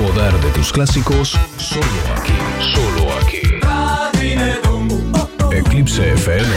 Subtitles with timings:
[0.00, 2.32] poder de tus clásicos, solo aquí,
[2.74, 3.42] solo aquí.
[5.54, 6.48] Eclipse FM.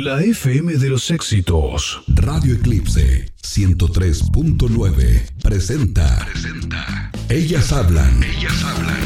[0.00, 2.02] La FM de los éxitos.
[2.08, 6.26] Radio Eclipse 103.9 presenta.
[6.32, 7.12] Presenta.
[7.28, 8.20] Ellas hablan.
[8.24, 8.98] Ellas hablan.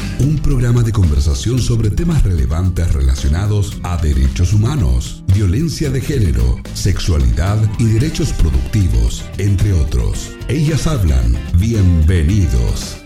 [0.42, 7.84] Programa de conversación sobre temas relevantes relacionados a derechos humanos, violencia de género, sexualidad y
[7.84, 10.32] derechos productivos, entre otros.
[10.48, 11.36] Ellas hablan.
[11.54, 12.96] Bienvenidos.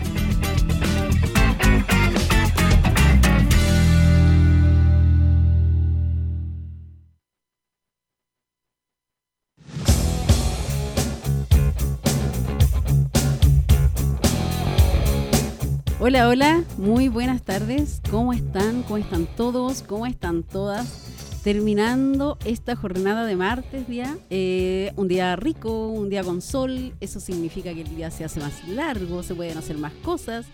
[16.07, 17.99] Hola, hola, muy buenas tardes.
[18.09, 18.83] ¿Cómo están?
[18.83, 19.83] ¿Cómo están todos?
[19.83, 21.41] ¿Cómo están todas?
[21.43, 27.19] Terminando esta jornada de martes, día, eh, un día rico, un día con sol, eso
[27.19, 30.45] significa que el día se hace más largo, se pueden hacer más cosas,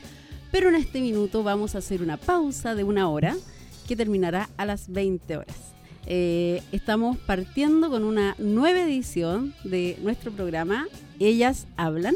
[0.51, 3.35] pero en este minuto vamos a hacer una pausa de una hora
[3.87, 5.57] que terminará a las 20 horas.
[6.07, 10.87] Eh, estamos partiendo con una nueva edición de nuestro programa
[11.19, 12.15] Ellas Hablan,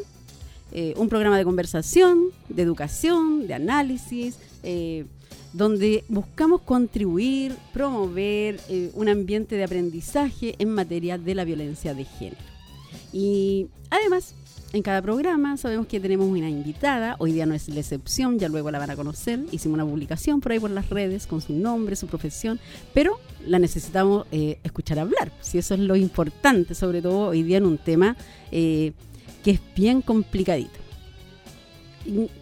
[0.72, 5.06] eh, un programa de conversación, de educación, de análisis, eh,
[5.54, 12.04] donde buscamos contribuir, promover eh, un ambiente de aprendizaje en materia de la violencia de
[12.04, 12.42] género.
[13.14, 14.36] Y además,
[14.74, 18.50] en cada programa sabemos que tenemos una invitada, hoy día no es la excepción, ya
[18.50, 21.54] luego la van a conocer, hicimos una publicación por ahí por las redes con su
[21.54, 22.60] nombre, su profesión,
[22.94, 27.66] pero la necesitamos escuchar hablar, si eso es lo importante, sobre todo hoy día en
[27.66, 28.18] un tema
[29.48, 30.78] que es bien complicadito.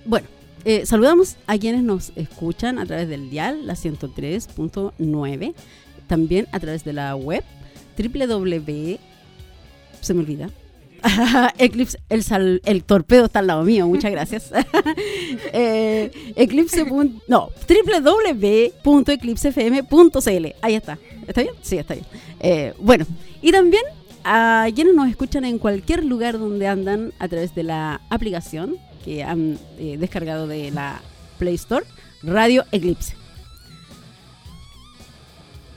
[0.05, 0.25] bueno,
[0.63, 5.53] eh, saludamos a quienes nos escuchan a través del dial, la 103.9,
[6.07, 7.43] también a través de la web
[7.95, 8.97] www.
[10.01, 10.49] Se me olvida.
[11.59, 14.51] Eclipse, el, el torpedo está al lado mío, muchas gracias.
[15.53, 16.87] eh, eclipse.
[17.27, 20.45] No, www.eclipsefm.cl.
[20.63, 20.97] Ahí está.
[21.27, 21.53] ¿Está bien?
[21.61, 22.07] Sí, está bien.
[22.39, 23.05] Eh, bueno,
[23.43, 23.83] y también
[24.25, 29.23] a quienes nos escuchan en cualquier lugar donde andan a través de la aplicación que
[29.23, 30.99] han eh, descargado de la
[31.37, 31.85] Play Store,
[32.23, 33.15] Radio Eclipse.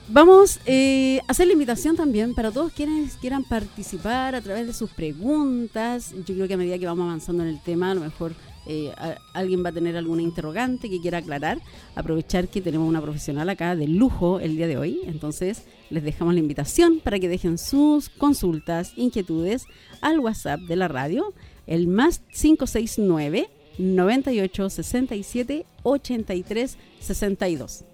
[0.08, 4.72] Vamos eh, a hacer la invitación también para todos quienes quieran participar a través de
[4.72, 6.14] sus preguntas.
[6.24, 8.32] Yo creo que a medida que vamos avanzando en el tema, a lo mejor
[8.68, 8.92] eh,
[9.32, 11.58] alguien va a tener alguna interrogante que quiera aclarar,
[11.94, 15.00] aprovechar que tenemos una profesional acá de lujo el día de hoy.
[15.06, 19.64] Entonces, les dejamos la invitación para que dejen sus consultas, inquietudes
[20.02, 21.32] al WhatsApp de la radio,
[21.66, 27.84] el más 569 98 67 83 62.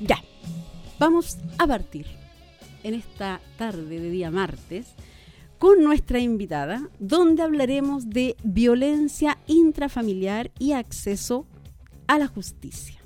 [0.00, 0.22] ya,
[0.98, 2.06] vamos a partir
[2.82, 4.86] en esta tarde de día martes
[5.58, 11.46] con nuestra invitada, donde hablaremos de violencia intrafamiliar y acceso
[12.06, 12.98] a la justicia.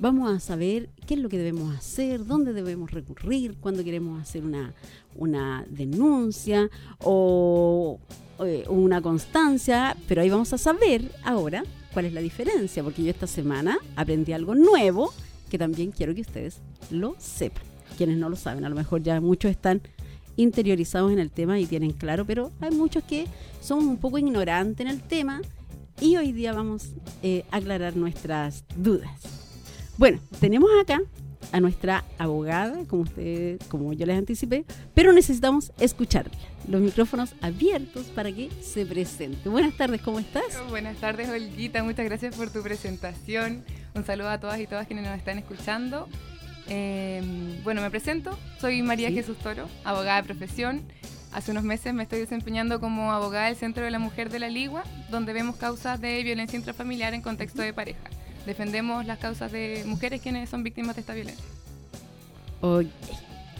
[0.00, 4.44] Vamos a saber qué es lo que debemos hacer, dónde debemos recurrir, cuando queremos hacer
[4.44, 4.72] una,
[5.16, 6.70] una denuncia
[7.00, 7.98] o
[8.38, 13.10] eh, una constancia, pero ahí vamos a saber ahora cuál es la diferencia, porque yo
[13.10, 15.12] esta semana aprendí algo nuevo
[15.50, 17.64] que también quiero que ustedes lo sepan.
[17.96, 19.82] Quienes no lo saben, a lo mejor ya muchos están
[20.38, 23.26] interiorizados en el tema y tienen claro, pero hay muchos que
[23.60, 25.42] son un poco ignorantes en el tema
[26.00, 29.10] y hoy día vamos eh, aclarar nuestras dudas.
[29.98, 31.02] Bueno, tenemos acá
[31.50, 36.36] a nuestra abogada, como ustedes, como yo les anticipé, pero necesitamos escucharla.
[36.68, 39.48] Los micrófonos abiertos para que se presente.
[39.48, 40.44] Buenas tardes, ¿cómo estás?
[40.68, 41.82] Buenas tardes, Olguita.
[41.82, 43.64] Muchas gracias por tu presentación.
[43.94, 46.06] Un saludo a todas y todas quienes nos están escuchando.
[46.68, 50.82] Em, bueno, me presento, soy María Jesús Toro, abogada de profesión.
[51.32, 54.48] Hace unos meses me estoy desempeñando como abogada del Centro de la Mujer de la
[54.48, 58.00] Ligua, donde vemos causas de violencia intrafamiliar en contexto de pareja.
[58.46, 61.44] Defendemos las causas de mujeres quienes son víctimas de esta violencia.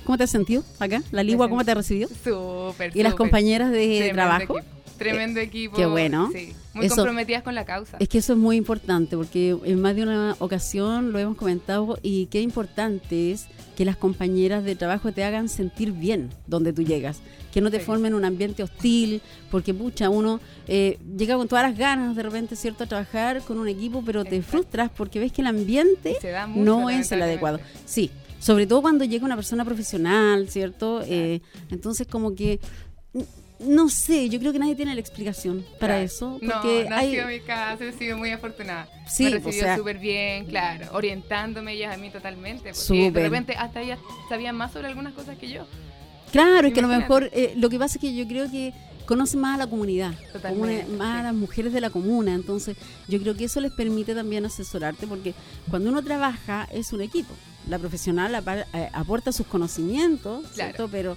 [0.05, 1.03] ¿Cómo te has sentido acá?
[1.11, 2.09] ¿La Ligua cómo te ha recibido?
[2.09, 2.97] Súper.
[2.97, 4.57] ¿Y las compañeras de trabajo?
[4.99, 5.77] Tremendo equipo.
[5.77, 6.31] Qué bueno.
[6.33, 7.97] Sí, muy comprometidas con la causa.
[8.01, 11.99] Es que eso es muy importante porque en más de una ocasión lo hemos comentado
[12.03, 13.47] y qué importante es
[13.77, 17.21] que las compañeras de trabajo te hagan sentir bien donde tú llegas,
[17.53, 21.79] que no te formen un ambiente hostil, porque pucha, uno eh, llega con todas las
[21.79, 25.43] ganas de repente, ¿cierto?, a trabajar con un equipo, pero te frustras porque ves que
[25.43, 26.17] el ambiente
[26.57, 27.61] no es el adecuado.
[27.87, 31.03] Sí, sobre todo cuando llega una persona profesional, ¿cierto?
[31.05, 31.41] Eh,
[31.71, 32.61] entonces como que
[33.61, 36.39] no sé, yo creo que nadie tiene la explicación para eso.
[36.41, 38.89] Porque no, no ha sido mi caso, he sido muy afortunada.
[39.09, 42.73] Sí, me recibió súper bien, claro, orientándome ellas a mí totalmente.
[42.73, 45.67] Porque de repente hasta ellas sabían más sobre algunas cosas que yo.
[46.31, 48.73] Claro, es que a lo mejor eh, lo que pasa es que yo creo que
[49.07, 52.35] conocen más a la comunidad, Totalmente, comuna- más a las mujeres de la comuna.
[52.35, 52.77] Entonces,
[53.09, 55.35] yo creo que eso les permite también asesorarte, porque
[55.71, 57.33] cuando uno trabaja es un equipo.
[57.69, 58.35] La profesional
[58.75, 60.55] eh, aporta sus conocimientos, Claro.
[60.55, 60.89] ¿cierto?
[60.91, 61.17] Pero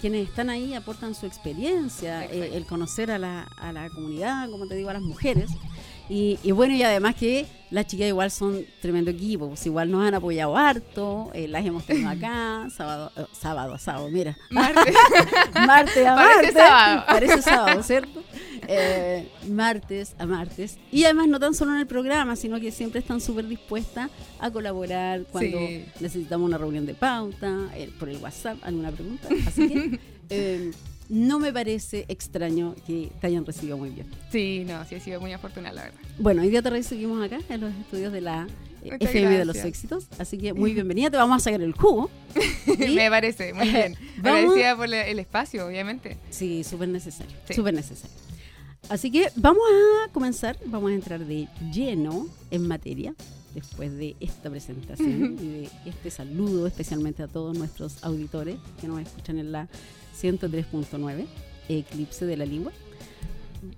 [0.00, 4.66] quienes están ahí aportan su experiencia, eh, el conocer a la, a la comunidad, como
[4.66, 5.50] te digo, a las mujeres.
[6.08, 10.06] Y, y bueno, y además que las chicas igual son tremendo equipo, pues igual nos
[10.06, 14.92] han apoyado harto, eh, las hemos tenido acá, sábado, eh, sábado a sábado, mira, Marte.
[15.66, 17.04] martes a Parece martes, sábado.
[17.08, 18.22] parece sábado, ¿cierto?
[18.68, 20.78] Eh, martes a martes.
[20.90, 24.10] Y además no tan solo en el programa, sino que siempre están súper dispuestas
[24.40, 25.84] a colaborar cuando Sí.
[26.00, 29.28] necesitamos una reunión de pauta, eh, por el WhatsApp, alguna pregunta.
[29.46, 30.70] Así que eh,
[31.08, 34.06] no me parece extraño que te hayan recibido muy bien.
[34.32, 35.98] Sí, no, sí he sido muy afortunada, la verdad.
[36.18, 38.48] Bueno, hoy día te recibimos acá en los estudios de la
[38.82, 40.06] eh, FM de los éxitos.
[40.18, 42.10] Así que muy bienvenida, te vamos a sacar el jugo.
[42.94, 43.96] Me parece, muy bien.
[44.18, 46.16] Agradecida por el espacio, obviamente.
[46.30, 47.36] Sí, súper necesario.
[47.46, 47.54] Sí.
[47.54, 48.16] Súper necesario.
[48.88, 49.64] Así que vamos
[50.04, 53.14] a comenzar, vamos a entrar de lleno en materia
[53.52, 59.00] después de esta presentación y de este saludo especialmente a todos nuestros auditores que nos
[59.00, 59.68] escuchan en la
[60.20, 61.26] 103.9,
[61.68, 62.70] Eclipse de la Lengua.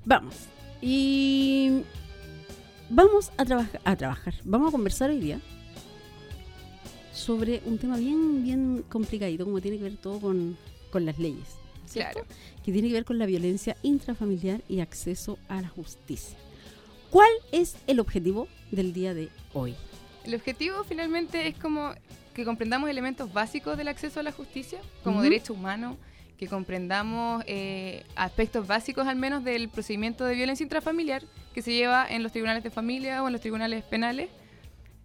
[0.04, 0.34] Vamos.
[0.82, 1.82] Y
[2.90, 5.40] vamos a, trabajar a trabajar, vamos a conversar hoy día
[7.14, 10.56] sobre un tema bien, bien complicadito, como tiene que ver todo con,
[10.90, 11.56] con las leyes.
[11.88, 12.20] ¿Cierto?
[12.24, 12.28] Claro.
[12.64, 16.36] que tiene que ver con la violencia intrafamiliar y acceso a la justicia.
[17.10, 19.74] ¿Cuál es el objetivo del día de hoy?
[20.24, 21.92] El objetivo finalmente es como
[22.34, 25.24] que comprendamos elementos básicos del acceso a la justicia como Ujú.
[25.24, 25.96] derecho humano,
[26.36, 31.24] que comprendamos eh, aspectos básicos al menos del procedimiento de violencia intrafamiliar
[31.54, 34.28] que se lleva en los tribunales de familia o en los tribunales penales.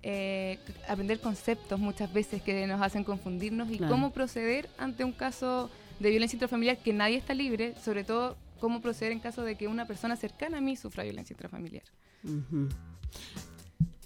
[0.05, 0.59] Eh,
[0.89, 3.93] aprender conceptos muchas veces que nos hacen confundirnos y Claro.
[3.93, 5.69] cómo proceder ante un caso
[5.99, 9.67] de violencia intrafamiliar que nadie está libre, sobre todo cómo proceder en caso de que
[9.67, 11.83] una persona cercana a mí sufra violencia intrafamiliar.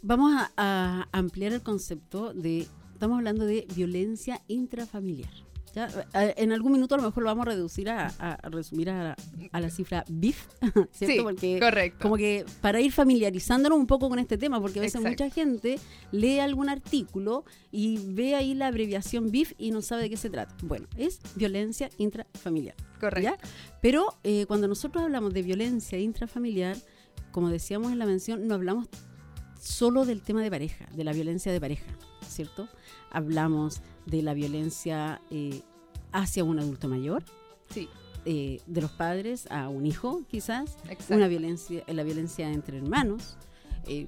[0.01, 5.47] Vamos a ampliar el concepto de, estamos hablando de violencia intrafamiliar.
[5.77, 6.07] ¿Ya?
[6.13, 9.15] A- En algún minuto a lo mejor lo vamos a reducir a, a resumir a,
[9.51, 10.47] a la cifra BIF,
[10.91, 11.15] ¿cierto?
[11.15, 12.00] Sí, Porque correcto.
[12.01, 15.24] como que para ir familiarizándonos un poco con este tema, porque a veces Exacto.
[15.24, 15.79] mucha gente
[16.12, 20.29] lee algún artículo y ve ahí la abreviación BIF y no sabe de qué se
[20.29, 20.56] trata.
[20.63, 22.75] Bueno, es violencia intrafamiliar.
[23.00, 23.21] Correcto.
[23.21, 23.38] ¿ya?
[23.81, 26.75] Pero eh, cuando nosotros hablamos de violencia intrafamiliar,
[27.31, 28.88] como decíamos en la mención, no hablamos
[29.59, 31.85] solo del tema de pareja, de la violencia de pareja,
[32.27, 32.68] ¿cierto?
[33.12, 35.62] Hablamos de la violencia eh,
[36.12, 37.24] hacia un adulto mayor,
[37.69, 37.89] Sí,
[38.25, 41.15] eh, de los padres a un hijo, quizás, exacto.
[41.15, 43.38] una violencia, la violencia entre hermanos,
[43.88, 44.07] eh,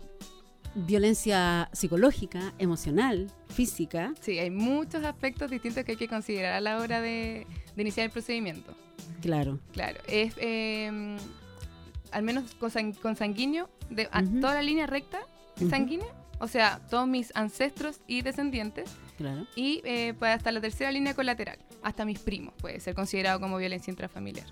[0.75, 6.77] violencia psicológica, emocional, física, Sí, hay muchos aspectos distintos que hay que considerar a la
[6.79, 8.73] hora de, de iniciar el procedimiento.
[9.21, 9.59] claro.
[9.73, 11.17] Claro, es eh,
[12.11, 14.39] al menos consan- consanguíneo, de a- Ujú.
[14.41, 15.19] toda la línea recta
[15.57, 15.69] Ujú.
[15.69, 16.07] sanguínea,
[16.39, 19.45] o sea, todos mis ancestros y descendientes, Claro.
[19.55, 23.57] y eh, pues hasta la tercera línea colateral, hasta mis primos, puede ser considerado como
[23.57, 24.47] violencia intrafamiliar.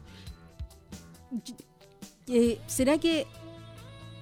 [2.28, 3.26] Eh, ¿Será que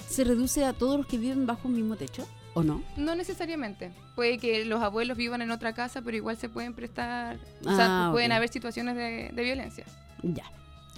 [0.08, 2.84] se reduce a todos los que viven bajo un mismo techo o no?
[2.98, 3.92] No necesariamente.
[4.16, 7.76] Puede que los abuelos vivan en otra casa, pero igual se pueden prestar, o Ah,
[7.76, 8.36] sea, pueden ok.
[8.38, 9.86] haber situaciones de, de violencia.
[10.22, 10.46] Ya.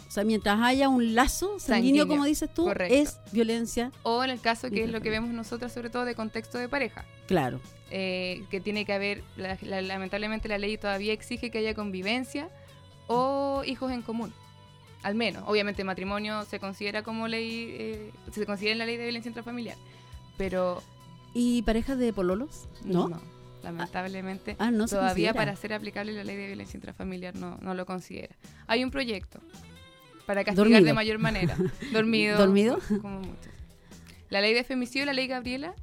[0.07, 2.94] O sea, mientras haya un lazo sanguíneo, Sanguíneo, como dices tú, correcto.
[2.95, 6.16] es violencia, O en el caso que es lo que vemos nosotras, sobre todo de
[6.16, 7.06] contexto de pareja.
[7.28, 7.59] claro.
[7.90, 12.49] eh, que tiene que haber, la- la- lamentablemente la ley todavía exige que haya convivencia
[13.07, 14.33] o hijos en común.
[15.04, 19.04] Al menos, obviamente matrimonio se considera como ley, eh, se considera en la ley de
[19.04, 19.78] violencia intrafamiliar,
[20.37, 20.83] pero
[21.33, 22.68] ¿Y parejas de pololos?
[22.83, 23.07] ¿No?
[23.07, 23.21] no,
[23.64, 27.73] lamentablemente Ah, no se todavía para ser aplicable la ley de violencia intrafamiliar no, no
[27.73, 28.35] lo considera.
[28.68, 29.40] Hay un proyecto
[30.28, 30.86] para castigar Dormido.
[30.86, 31.57] de mayor manera.
[31.92, 32.38] Dormido.
[32.38, 32.80] ¿Dormido?
[33.02, 33.48] Como muchos.
[34.30, 35.74] La ley de femicidio, la ley Gabriela,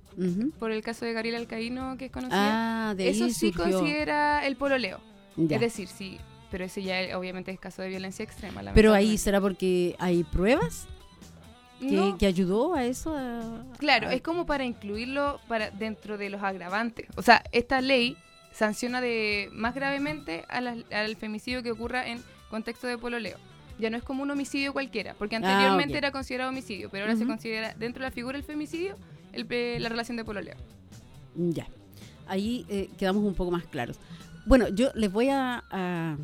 [0.61, 2.91] por el caso de Gabriela Alcaíno, que es conocida.
[2.91, 3.79] Ah, de ahí Eso sí surgió.
[3.79, 5.01] considera el pololeo.
[5.37, 5.57] Ya.
[5.57, 6.19] Es decir, sí,
[6.51, 8.61] pero ese ya obviamente es caso de violencia extrema.
[8.75, 10.87] Pero ahí será porque hay pruebas
[11.81, 13.17] que, No, que ayudó a eso.
[13.17, 17.07] a- claro, a- es como para incluirlo para dentro de los agravantes.
[17.17, 18.17] O sea, esta ley
[18.53, 23.39] sanciona de más gravemente a la- al femicidio que ocurra en contexto de pololeo.
[23.79, 25.99] Ya no es como un homicidio cualquiera, porque Ah, anteriormente ok.
[25.99, 28.97] era considerado homicidio, pero ahora se considera dentro de la figura del femicidio
[29.33, 29.47] el,
[29.83, 30.57] la relación de pololeo.
[31.37, 31.67] Ya.
[32.27, 33.99] Ahí eh, quedamos un poco más claros.
[34.47, 36.17] Bueno, yo les voy a, a,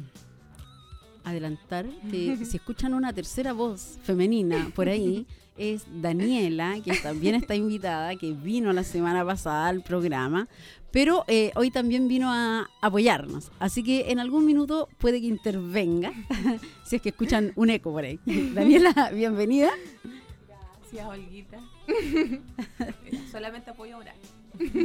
[1.24, 5.26] a adelantar que si escuchan una tercera voz femenina por ahí,
[5.58, 10.48] es Daniela, que también está invitada, que vino la semana pasada al programa,
[10.92, 13.50] pero eh, hoy también vino a apoyarnos.
[13.58, 16.12] Así que en algún minuto puede que intervenga,
[16.84, 18.18] si es que escuchan un eco por ahí.
[18.26, 19.70] Daniela, bienvenida.
[20.46, 21.58] Gracias, Olguita.
[23.30, 24.14] Solamente apoyo ahora.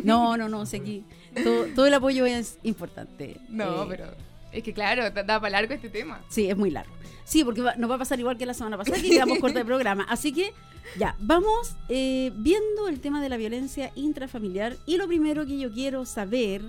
[0.03, 1.03] No, no, no, sé aquí
[1.43, 3.37] todo, todo, el apoyo es importante.
[3.49, 4.05] No, Eh, pero
[4.57, 6.21] es que claro, da para largo este tema.
[6.29, 6.93] Sí, es muy largo.
[7.23, 9.59] Sí, porque va- nos va a pasar igual que la semana pasada, que quedamos corta
[9.59, 10.05] de programa.
[10.09, 10.53] Así que,
[10.97, 14.77] ya, vamos eh, viendo el tema de la violencia intrafamiliar.
[14.85, 16.61] Y lo primero que yo quiero saber,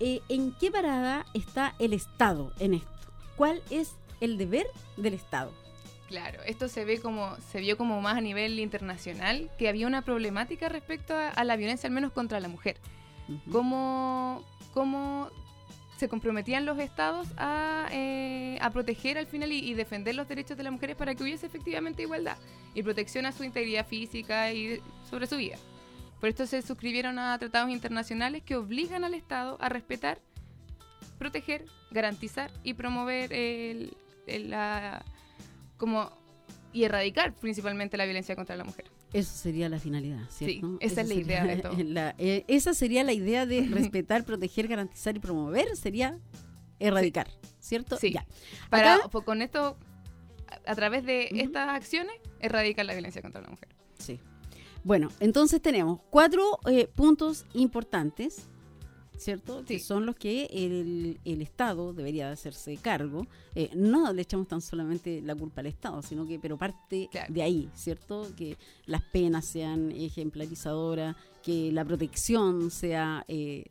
[0.00, 2.90] eh, ¿en qué parada está el Estado en esto?
[3.36, 5.50] ¿Cuál es el deber del Estado?
[6.08, 10.02] Claro, esto se ve como se vio como más a nivel internacional que había una
[10.02, 12.76] problemática respecto a, a la violencia, al menos contra la mujer.
[13.28, 13.50] Ujú.
[13.50, 15.30] Cómo, cómo
[15.96, 20.72] se comprometían los estados a, eh, proteger al final y, defender los derechos de las
[20.72, 22.36] mujeres para que hubiese efectivamente igualdad
[22.74, 25.56] y protección a su integridad física y sobre su vida.
[26.20, 30.20] Por esto se suscribieron a tratados internacionales que obligan al Estado a respetar,
[31.18, 33.96] proteger, garantizar y promover el,
[34.26, 35.04] el- la,
[35.76, 36.10] como
[36.72, 38.86] y erradicar principalmente la violencia contra la mujer.
[39.14, 40.66] Eso sería la finalidad, ¿cierto?
[40.72, 41.72] Sí, esa es la idea de todo.
[41.84, 46.18] la- eh, esa sería la idea de respetar, proteger, garantizar y promover, sería
[46.80, 47.28] erradicar,
[47.60, 47.96] ¿cierto?
[47.96, 48.12] Sí.
[48.12, 48.26] Ya.
[48.70, 49.78] Para Acá- con esto
[50.66, 53.68] a, a través de estas acciones erradicar la violencia contra la mujer.
[53.98, 54.20] Sí.
[54.82, 58.48] Bueno, entonces tenemos cuatro eh, puntos importantes,
[59.16, 59.64] ¿cierto?
[59.64, 63.26] Que son los que el, el Estado debería de hacerse cargo.
[63.54, 67.32] Eh, no le echamos tan solamente la culpa al Estado, sino que, pero parte Claro.
[67.32, 68.28] de ahí, ¿cierto?
[68.36, 68.56] Que
[68.86, 73.64] las penas sean ejemplarizadoras, que la protección sea eh,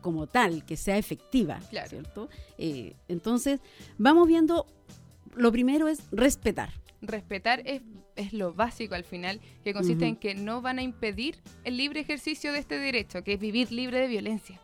[0.00, 1.88] como tal, que sea efectiva, Claro.
[1.88, 2.28] ¿cierto?
[2.58, 3.60] Eh, entonces,
[3.98, 4.66] vamos viendo,
[5.34, 6.70] lo primero es respetar.
[7.02, 7.82] Respetar es,
[8.16, 12.00] es lo básico al final, que consiste en que no van a impedir el libre
[12.00, 14.60] ejercicio de este derecho, que es vivir libre de violencia.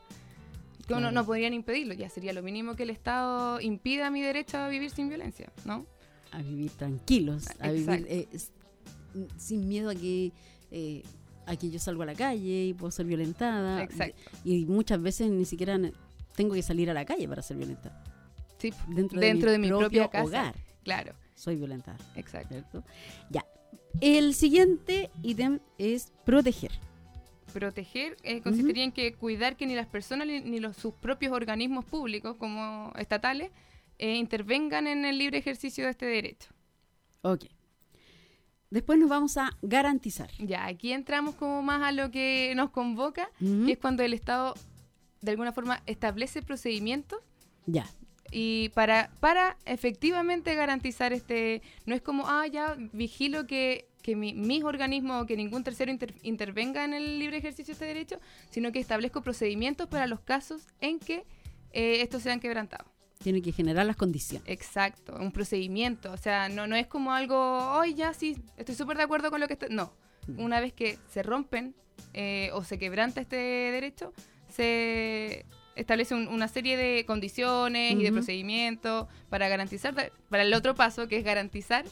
[0.86, 1.12] Que uno Claro.
[1.14, 4.90] no podrían impedirlo, ya sería lo mínimo que el Estado impida mi derecho a vivir
[4.90, 5.86] sin violencia, ¿no?
[6.32, 8.26] a vivir tranquilos, a vivir eh,
[9.36, 10.32] sin miedo a que
[10.70, 11.02] eh,
[11.44, 13.82] a que yo salgo a la calle y puedo ser violentada.
[13.82, 14.16] Exacto.
[14.44, 15.78] Y muchas veces ni siquiera
[16.36, 18.02] tengo que salir a la calle para ser violentada.
[18.58, 20.24] Sí, Dentro, Dentro de de mi, mi propio propia casa.
[20.24, 20.54] hogar
[20.84, 22.50] claro, soy violentada, exacto.
[22.50, 22.84] ¿cierto?
[23.30, 23.44] Ya.
[24.00, 26.70] El siguiente ítem es proteger.
[27.52, 31.84] Proteger eh, consistiría en que cuidar que ni las personas ni, los, sus propios organismos
[31.84, 33.50] públicos como estatales
[33.98, 36.48] eh, intervengan en el libre ejercicio de este derecho.
[37.22, 37.46] Ok.
[38.70, 40.30] Después nos vamos a garantizar.
[40.38, 43.66] Ya, aquí entramos como más a lo que nos convoca, Ujú.
[43.66, 44.54] que es cuando el Estado
[45.20, 47.18] de alguna forma establece procedimientos
[47.66, 47.86] Ya.
[48.32, 54.32] Y para, para efectivamente garantizar este, no es como, ah, ya vigilo que, que mi-
[54.32, 58.18] mis organismos o que ningún tercero inter- intervenga en el libre ejercicio de este derecho,
[58.50, 61.24] sino que establezco procedimientos para los casos en que
[61.72, 62.90] eh, estos sean quebrantados.
[63.22, 64.48] Tiene que generar las condiciones.
[64.48, 67.36] Exacto, un procedimiento, o sea, no, no es como algo,
[67.76, 69.66] hoy ya sí, estoy súper de acuerdo con lo que está...
[69.68, 69.92] No,
[70.38, 71.74] una vez que se rompen
[72.14, 74.12] eh, o se quebranta este derecho,
[74.48, 75.44] se
[75.76, 81.08] establece un- una serie de condiciones y de procedimientos para garantizar, para el otro paso,
[81.08, 81.84] que es garantizar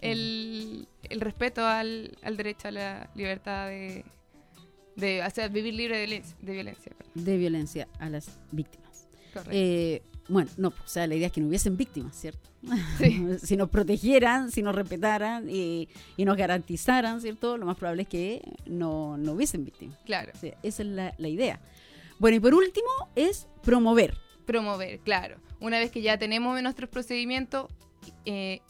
[0.00, 4.04] el, el respeto al, al derecho a la libertad de,
[4.96, 6.36] de o sea, vivir libre de violencia.
[6.40, 6.92] De violencia.
[7.14, 9.08] De violencia a las víctimas.
[9.32, 9.50] Correcto.
[9.54, 12.50] Eh, bueno, no, o sea, la idea es que no hubiesen víctimas, ¿cierto?
[12.98, 13.24] Sí.
[13.42, 17.56] si nos protegieran, si nos respetaran y, y nos garantizaran, ¿cierto?
[17.56, 19.96] Lo más probable es que no, no hubiesen víctimas.
[20.04, 20.32] claro.
[20.34, 21.60] O sea, esa es la, la idea.
[22.18, 24.16] Bueno, y por último es promover.
[24.46, 25.36] promover, claro.
[25.60, 27.68] Una vez que ya tenemos nuestros procedimientos,
[28.24, 28.60] eh,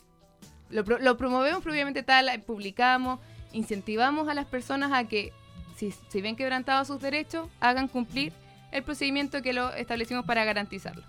[0.70, 3.20] lo, pro- lo promovemos propiamente tal, eh, publicamos,
[3.52, 5.32] incentivamos a las personas a que,
[5.76, 8.32] si, si ven quebrantados sus derechos, hagan cumplir
[8.72, 11.02] el procedimiento que lo establecimos para garantizarlo.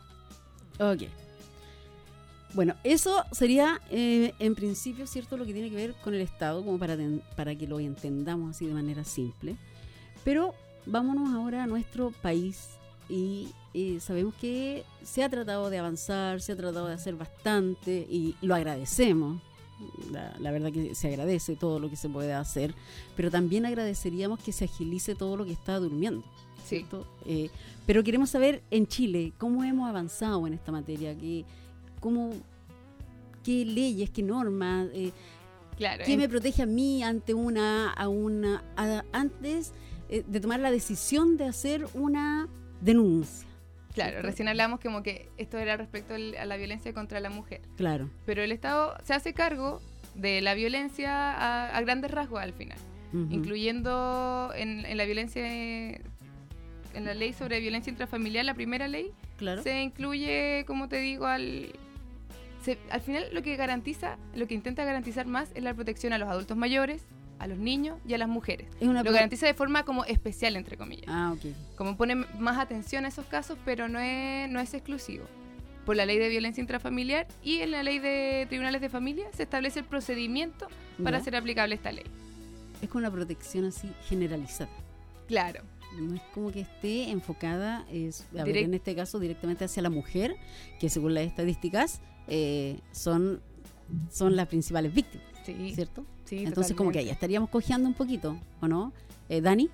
[0.79, 1.03] Ok.
[2.53, 5.38] Bueno, eso sería eh, en principio, ¿cierto?
[5.38, 8.56] Lo que tiene que ver con el Estado, como para, ten- para que lo entendamos
[8.56, 9.56] así de manera simple.
[10.24, 10.53] Pero
[10.88, 12.70] vámonos ahora a nuestro país
[13.10, 18.06] y eh, sabemos que se ha tratado de avanzar, se ha tratado de hacer bastante
[18.10, 19.41] y lo agradecemos.
[20.12, 22.74] La, la verdad que se agradece todo lo que se puede hacer,
[23.15, 26.24] pero también agradeceríamos que se agilice todo lo que está durmiendo.
[26.65, 26.84] Sí.
[27.25, 27.50] Eh,
[27.86, 31.46] pero queremos saber en Chile cómo hemos avanzado en esta materia, qué,
[32.00, 32.32] cómo,
[33.44, 35.12] qué leyes, qué normas, eh,
[35.77, 36.03] Claro.
[36.08, 39.74] qué me protege a mí ante una, a una, a- antes
[40.10, 42.48] eh, de tomar la decisión de hacer una
[42.82, 43.48] denuncia.
[43.94, 47.62] Claro, recién hablamos como que esto era respecto a la violencia contra la mujer.
[47.78, 48.10] Claro.
[48.28, 49.82] Pero el Estado se hace cargo
[50.14, 52.78] de la violencia a, a grandes rasgos al final,
[53.32, 56.02] incluyendo en, en la violencia, en
[56.94, 59.62] la ley sobre violencia intrafamiliar, la primera ley, Claro.
[59.64, 61.72] se incluye, como te digo, al...
[62.64, 66.18] se- al final lo que garantiza, lo que intenta garantizar más es la protección a
[66.18, 67.04] los adultos mayores,
[67.39, 68.67] a los niños y a las mujeres.
[68.79, 71.06] Es una Lo garantiza de forma como especial, entre comillas.
[71.08, 71.51] Ah, ok.
[71.75, 75.25] Como pone más atención a esos casos, pero no es, no es exclusivo.
[75.86, 79.44] Por la ley de violencia intrafamiliar y en la ley de tribunales de familia se
[79.44, 80.67] establece el procedimiento
[81.03, 82.03] para hacer aplicable esta ley.
[82.82, 84.70] Es con una protección así generalizada.
[85.27, 85.63] Claro.
[86.00, 89.82] No es como que esté enfocada, es, a ver, Direct- en este caso, directamente hacia
[89.82, 90.36] la mujer,
[90.79, 93.41] que según las estadísticas eh, son,
[94.12, 96.06] son las principales víctimas, Sí, ¿cierto?
[96.27, 98.93] Sí, Entonces, como que ahí estaríamos cojeando un poquito, ¿o no?
[99.29, 99.69] Eh, Dani,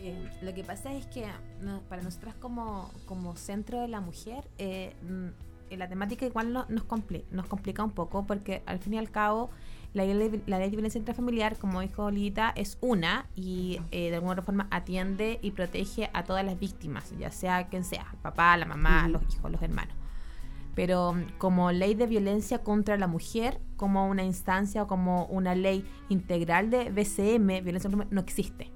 [0.00, 1.26] Eh, lo que pasa es que
[1.60, 5.26] no, para nosotras como, como centro de la mujer, eh, mm,
[5.70, 8.98] eh, la temática igual no- nos, compli- nos complica un poco porque al fin y
[8.98, 9.50] al cabo
[9.94, 14.10] la ley, de- la ley de violencia intrafamiliar, como dijo Olita, es una y eh,
[14.10, 18.06] de alguna otra forma atiende y protege a todas las víctimas, ya sea quien sea,
[18.12, 19.94] el papá, la mamá, los hijos, los hermanos.
[20.78, 25.56] Pero mm, como ley de violencia contra la mujer, como una instancia o como una
[25.56, 28.70] ley integral de BCM, violencia contra la mujer, no existe.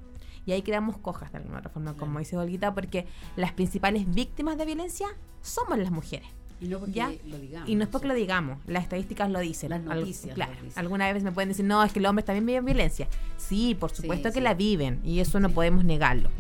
[0.44, 3.06] Y ahí quedamos cojas de alguna otra forma, como dice Olguita, porque
[3.36, 5.06] las principales víctimas de violencia
[5.42, 6.26] somos las mujeres.
[6.60, 7.12] y no porque Ya.
[7.26, 7.68] lo digamos.
[7.68, 9.70] Y no es porque lo digamos, las estadísticas lo dicen.
[9.70, 10.32] Las claro, lo dicen.
[10.74, 13.06] alguna vez me pueden decir, no, es que los hombres también viven violencia.
[13.36, 14.40] Sí, por supuesto que sí.
[14.40, 16.30] la viven y eso no podemos negarlo.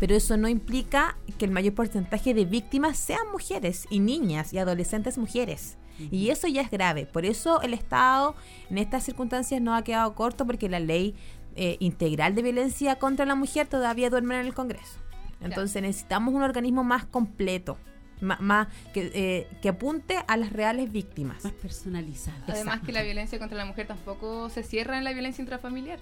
[0.00, 4.58] Pero eso no implica que el mayor porcentaje de víctimas sean mujeres y niñas y
[4.58, 5.76] adolescentes mujeres.
[6.10, 7.04] Y eso ya es grave.
[7.04, 8.34] Por eso el Estado
[8.70, 11.14] en estas circunstancias no ha quedado corto porque la ley
[11.56, 14.98] eh, integral de violencia contra la mujer todavía duerme en el Congreso.
[15.42, 17.78] Entonces necesitamos un organismo más completo,
[18.20, 21.44] ma- más, que, eh, que apunte a las reales víctimas.
[21.44, 22.38] Más personalizada.
[22.48, 25.98] Además que la violencia contra la mujer tampoco se cierra en la violencia intrafamiliar.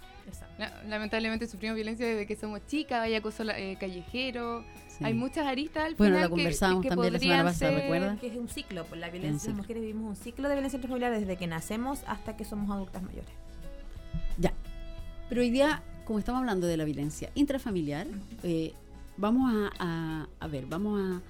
[0.58, 5.04] La- Lamentablemente sufrimos violencia desde que somos chicas, hay acoso eh, callejero, Sí.
[5.04, 7.18] hay muchas aristas al Bueno, final la que- conversamos que, también la
[7.54, 8.18] semana.
[8.20, 9.50] Que es un ciclo, pues la violencia, ciclo.
[9.52, 13.02] las mujeres vivimos un ciclo de violencia intrafamiliar desde que nacemos hasta que somos adultas
[13.02, 13.30] mayores.
[14.38, 14.52] Ya.
[15.28, 18.06] Pero hoy día, como estamos hablando de la violencia intrafamiliar,
[18.42, 18.72] eh,
[19.16, 21.20] vamos a, a- a ver, vamos a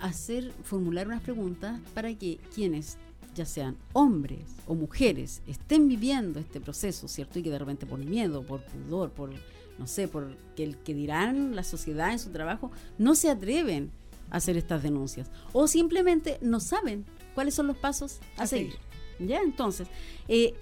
[0.00, 2.96] hacer, formular unas preguntas para que quienes,
[3.34, 7.38] ya sean hombres o mujeres, estén viviendo este proceso, ¿cierto?
[7.38, 9.30] Y que de repente por miedo, por pudor, por,
[9.78, 13.90] no sé, por que el que dirán la sociedad en su trabajo, no se atreven
[14.30, 15.30] a hacer estas denuncias.
[15.52, 18.72] O simplemente no saben cuáles son los pasos a, A seguir.
[18.72, 19.28] seguir.
[19.28, 19.40] ¿Ya?
[19.42, 19.88] Entonces,
[20.28, 20.54] eh,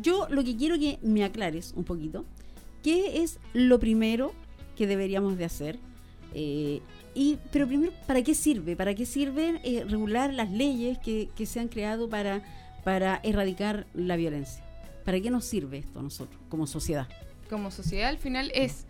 [0.00, 2.24] yo lo que quiero que me aclares un poquito,
[2.82, 4.32] ¿qué es lo primero
[4.76, 5.78] que deberíamos de hacer?
[6.34, 6.80] Eh,
[7.14, 8.76] y, pero primero, ¿para qué sirve?
[8.76, 12.42] ¿Para qué sirven eh, regular las leyes que, que se han creado para,
[12.84, 14.62] para erradicar la violencia?
[15.04, 17.08] ¿Para qué nos sirve esto a nosotros como sociedad?
[17.48, 18.86] como sociedad al final es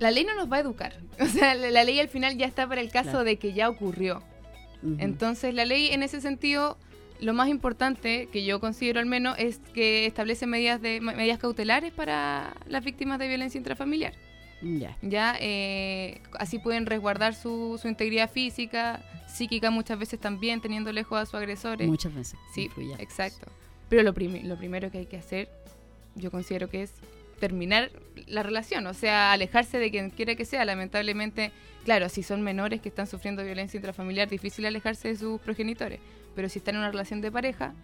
[0.00, 2.46] la ley no nos va a educar o sea la, la ley al final ya
[2.46, 3.24] está para el caso Claro.
[3.24, 4.22] de que ya ocurrió
[4.98, 6.76] entonces la ley en ese sentido
[7.20, 11.38] lo más importante que yo considero al menos es que establece medidas de me- medidas
[11.38, 14.14] cautelares para las víctimas de violencia intrafamiliar
[14.62, 14.96] ya.
[15.02, 21.18] ya eh, así pueden resguardar su, su integridad física psíquica muchas veces también teniendo lejos
[21.18, 22.38] a sus agresores Muchas veces.
[22.54, 23.46] Sí, exacto.
[23.88, 25.48] Pero lo, lo primero que hay que hacer,
[26.14, 26.92] yo considero que es
[27.38, 27.90] terminar
[28.26, 30.64] la relación, o sea, alejarse de quien quiera que sea.
[30.64, 31.52] Lamentablemente,
[31.84, 36.00] claro, si son menores que están sufriendo violencia intrafamiliar, difícil alejarse de sus progenitores.
[36.34, 37.74] Pero si están en una relación de pareja,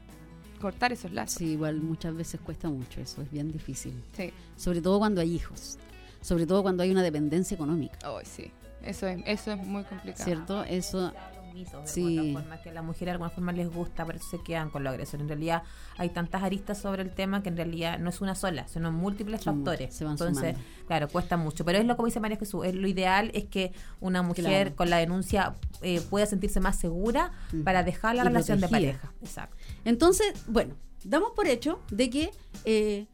[0.61, 1.39] cortar esos lazos.
[1.39, 3.95] Sí, igual muchas veces cuesta mucho, eso es bien difícil.
[4.17, 4.33] Sí.
[4.57, 5.79] Sobre todo cuando hay hijos,
[6.25, 8.51] sobre todo cuando hay una dependencia económica, Ay, sí.
[8.83, 10.25] Eso es, eso es muy complicado.
[10.25, 10.65] ¿cierto?
[10.65, 12.19] Eso, de Sí.
[12.19, 14.69] alguna forma, que a la mujer de alguna forma les gusta, por eso se quedan
[14.71, 15.21] con la agresión.
[15.23, 15.63] En realidad
[15.97, 19.43] hay tantas aristas sobre el tema que en realidad no es una sola, son múltiples
[19.45, 19.95] factores.
[19.95, 20.87] se van Entonces, sumando.
[20.87, 21.65] claro, cuesta mucho.
[21.65, 24.77] Pero es lo que dice María Jesús, es lo ideal es que una mujer Claro.
[24.77, 27.63] con la denuncia eh, pueda sentirse más segura Ujú.
[27.65, 29.13] para dejar la Y relación de pareja.
[29.23, 29.57] Exacto.
[29.85, 32.31] Entonces, bueno, damos por hecho de que
[32.65, 33.07] eh,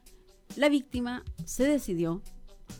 [0.56, 2.22] la víctima se decidió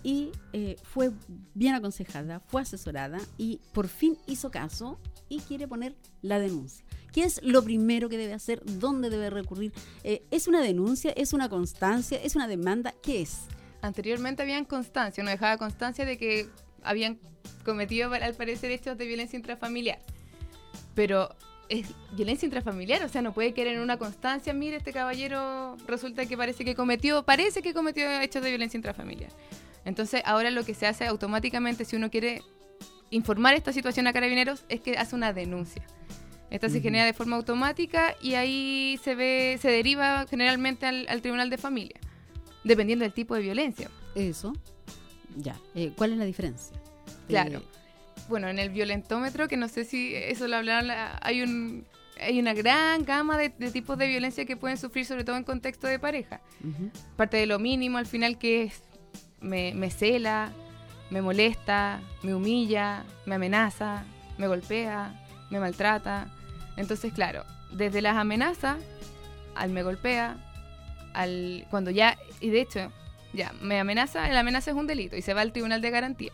[0.02, 1.10] y eh, fue
[1.54, 4.98] bien aconsejada, fue asesorada y por fin hizo caso
[5.28, 6.84] y quiere poner la denuncia.
[7.12, 8.62] ¿Qué es lo primero que debe hacer?
[8.64, 9.72] ¿Dónde debe recurrir?
[10.04, 11.10] Eh, ¿Es una denuncia?
[11.12, 12.18] ¿Es una constancia?
[12.22, 12.94] ¿Es una demanda?
[13.02, 13.40] ¿Qué es?
[13.82, 16.48] Anteriormente habían constancia, uno dejaba constancia de que
[16.82, 17.18] habían
[17.64, 19.98] cometido al parecer hechos de violencia intrafamiliar.
[20.94, 21.34] Pero
[21.70, 26.26] es violencia intrafamiliar, o sea, no puede querer en una constancia, mire, este caballero resulta
[26.26, 29.30] que parece que cometió, parece que cometió hechos de violencia intrafamiliar.
[29.84, 32.42] Entonces, ahora lo que se hace automáticamente, si uno quiere
[33.10, 35.82] informar esta situación a carabineros es que hace una denuncia.
[36.50, 41.22] Esta se genera de forma automática y ahí se ve, se deriva generalmente al, al
[41.22, 41.96] tribunal de familia,
[42.64, 43.88] dependiendo del tipo de violencia.
[44.16, 44.52] Eso.
[45.36, 45.56] Ya.
[45.76, 46.76] Eh, ¿Cuál es la diferencia?
[47.28, 47.58] Claro.
[47.60, 47.62] Eh,
[48.28, 51.86] Bueno, en el violentómetro, que no sé si eso lo hablaron, la- hay un
[52.20, 55.44] hay una gran gama de, de tipos de violencia que pueden sufrir, sobre todo en
[55.44, 56.40] contexto de pareja.
[57.16, 58.82] Parte de lo mínimo al final que es
[59.40, 60.52] me, me cela,
[61.10, 64.04] me molesta, me humilla, me amenaza,
[64.38, 65.12] me golpea,
[65.50, 66.28] me maltrata.
[66.76, 68.78] Entonces, claro, desde las amenazas
[69.54, 70.36] al me golpea,
[71.12, 72.92] al cuando ya, y de hecho,
[73.32, 76.32] ya, me amenaza, la amenaza es un delito y se va al tribunal de garantía.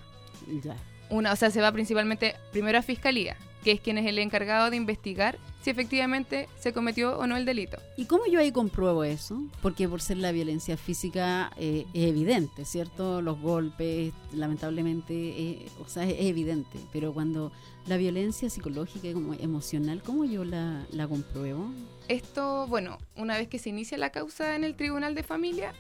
[0.63, 0.77] Ya.
[1.09, 4.71] Una, o sea, se va principalmente primero a fiscalía, que es quien es el encargado
[4.71, 7.79] de investigar si efectivamente se cometió o no el delito.
[7.97, 9.43] ¿Y cómo yo ahí compruebo eso?
[9.63, 13.21] Porque por ser la violencia física eh, es evidente, ¿cierto?
[13.21, 16.79] Los golpes, lamentablemente, eh, o sea, es, evidente.
[16.93, 17.51] Pero cuando
[17.89, 21.69] la violencia psicológica y como emocional, ¿cómo yo la, la compruebo?
[22.07, 25.75] Esto, bueno, una vez que se inicia la causa en el tribunal de familia,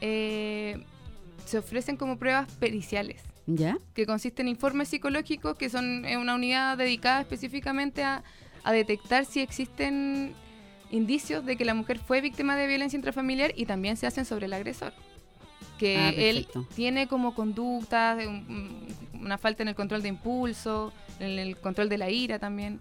[0.00, 0.80] eh,
[1.44, 3.78] se ofrecen como pruebas periciales, ¿Ya?
[3.94, 8.22] que consisten en informes psicológicos que son una unidad dedicada específicamente a,
[8.64, 10.34] a detectar si existen
[10.90, 14.46] indicios de que la mujer fue víctima de violencia intrafamiliar y también se hacen sobre
[14.46, 14.92] el agresor.
[15.78, 18.18] Que Ah, él tiene como conductas,
[19.12, 22.80] una falta en el control de impulso, en el control de la ira también.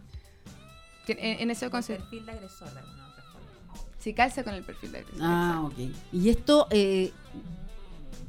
[1.08, 3.84] En, en eso El conse- perfil de agresor de alguna otra forma.
[4.00, 5.22] si calza con el perfil de agresión.
[5.26, 5.74] Ah, ok.
[6.14, 7.12] Y esto, eh,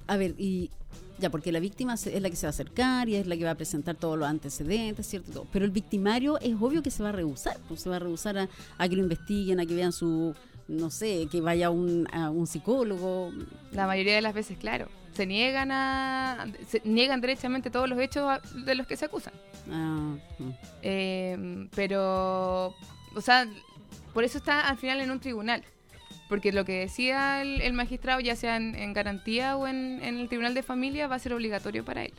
[0.06, 0.70] a ver, y
[1.18, 3.44] ya, porque la víctima es la que se va a acercar y es la que
[3.44, 5.46] va a presentar todos los antecedentes, ¿cierto?
[5.52, 8.36] Pero el victimario es obvio que se va a rehusar, pues se va a rehusar
[8.38, 8.48] a,
[8.78, 10.34] a que lo investiguen, a que vean su,
[10.68, 13.32] no sé, que vaya a un, a un psicólogo.
[13.72, 18.24] La mayoría de las veces, claro, se niegan a se niegan derechamente todos los hechos
[18.28, 19.32] a- de los que se acusan.
[19.70, 20.50] Ah, mm.
[20.82, 22.74] Eh, pero,
[23.14, 23.46] o sea,
[24.12, 25.62] por eso está al final en un tribunal.
[26.34, 30.18] Porque lo que decía el, el magistrado, ya sea en, en garantía o en, en
[30.18, 32.12] el tribunal de familia, va a ser obligatorio para él.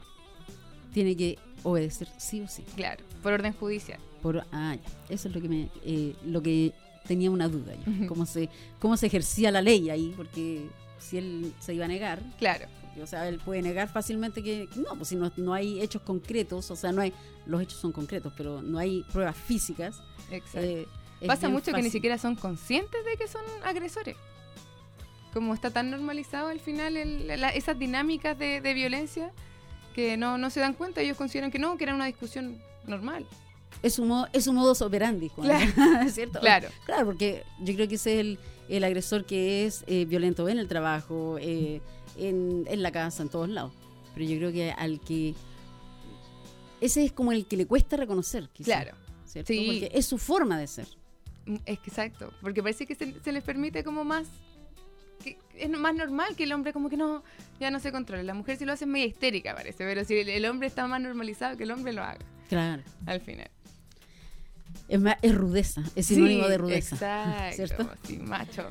[0.94, 2.64] tiene que obedecer sí o sí.
[2.78, 4.00] Claro, por orden judicial.
[4.22, 5.14] Por, ah, ya.
[5.14, 6.72] Eso es lo que me, eh, lo que
[7.06, 8.08] tenía una duda yo.
[8.08, 8.50] Cómo se,
[8.80, 10.66] cómo se ejercía la ley ahí, porque
[10.98, 14.70] si él se iba a negar, Claro, porque, o sea, él puede negar fácilmente que
[14.74, 17.12] que no, pues si no, no hay hechos concretos, o sea, no hay,
[17.46, 20.02] los hechos son concretos, pero no hay pruebas físicas.
[20.32, 20.62] exacto.
[20.62, 20.88] eh,
[21.26, 24.16] es Pasa mucho que ni siquiera son conscientes de que son agresores.
[25.34, 29.32] Como está tan normalizado al final el- la- esas dinámicas de, de violencia
[29.94, 32.58] que no, no se dan cuenta, ellos consideran que no, que era una discusión
[32.88, 33.26] normal.
[33.84, 36.40] Es su, modo, es su modus operandi, Juan, ¿cierto?
[36.40, 36.70] Claro.
[36.86, 40.58] Claro, porque yo creo que ese es el, el agresor que es eh, violento en
[40.60, 41.82] el trabajo, eh,
[42.18, 43.74] en, en la casa, en todos lados.
[44.14, 45.36] Pero yo creo que al que...
[46.82, 48.98] Ese es como el que le cuesta reconocer, quizá, Claro.
[49.26, 49.48] ¿cierto?
[49.54, 49.66] Sí.
[49.68, 50.88] Porque es su forma de ser.
[51.66, 54.28] Es que exacto, porque parece que se, se les permite como más...
[55.24, 57.24] que es más normal que el hombre como que no,
[57.60, 58.24] ya no se controla.
[58.24, 60.88] La mujer si lo hace es media histérica parece, pero si el, el hombre está
[60.88, 62.82] más normalizado que el hombre lo haga, Claro.
[63.06, 63.50] al final.
[64.88, 66.96] Es, más, es rudeza, es sinónimo Sí, de rudeza.
[67.50, 67.92] Exacto, ¿Cierto?
[68.04, 68.68] sí, macho.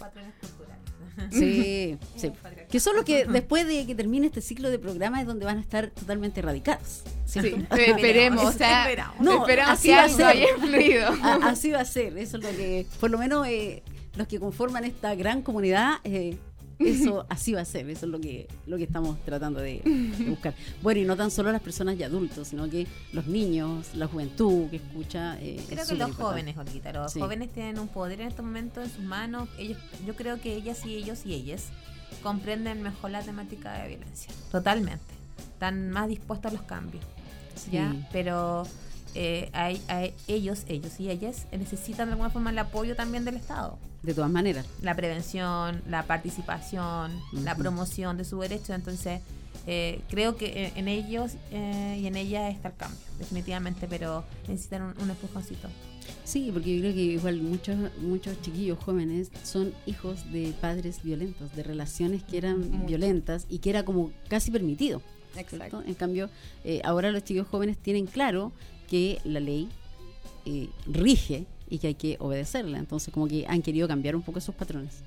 [1.31, 2.33] Sí, sí.
[2.71, 5.59] Que son los que después de que termine este ciclo de programas es donde van
[5.59, 7.03] a estar totalmente erradicados.
[7.25, 7.39] Sí,
[7.71, 9.21] esperemos, o sea, Esperamos.
[9.21, 10.27] No, esperamos así que va a algo ser.
[10.27, 11.09] haya influido.
[11.23, 13.83] A- así va a ser, eso es lo que, por lo menos eh,
[14.17, 16.37] los que conforman esta gran comunidad, eh,
[16.79, 20.31] eso así va a ser, eso es lo que, lo que estamos tratando de, de
[20.31, 20.55] buscar.
[20.83, 24.69] Bueno, y no tan solo las personas y adultos, sino que los niños, la juventud
[24.71, 25.39] que escucha.
[25.41, 27.21] eh, es Creo que los jóvenes, Olguita, los Sí.
[27.21, 29.49] jóvenes tienen un poder en este momento en sus manos.
[29.59, 31.67] Ellos, yo creo que ellas y ellos y ellas
[32.23, 34.33] comprenden mejor la temática de violencia.
[34.51, 35.03] Totalmente.
[35.53, 37.05] Están más dispuestos a los cambios.
[37.71, 37.93] ¿ya?
[37.93, 38.05] Sí.
[38.13, 38.65] Pero
[39.15, 39.51] eh,
[40.27, 43.79] ellos, ellos y ellas necesitan de alguna forma el apoyo también del Estado.
[44.03, 44.67] De todas maneras.
[44.83, 48.75] La prevención, la participación, la promoción de su derecho.
[48.75, 49.21] Entonces,
[49.67, 54.25] eh, creo que en, en ellos eh, y en ellas está el cambio, definitivamente, pero
[54.47, 55.69] necesitan un, un empujoncito.
[56.25, 61.55] Sí, porque yo creo que igual muchos muchos chiquillos jóvenes son hijos de padres violentos,
[61.57, 62.87] de relaciones que eran Mucho.
[62.87, 65.01] violentas y que era como casi permitido.
[65.33, 65.57] ¿cierto?
[65.57, 65.83] Exacto.
[65.87, 66.29] En cambio,
[66.65, 68.53] eh, ahora los chicos jóvenes tienen claro
[68.89, 69.69] que la ley
[70.47, 72.79] eh, rige y que hay que obedecerla.
[72.79, 75.03] Entonces, como que han querido cambiar un poco esos patrones.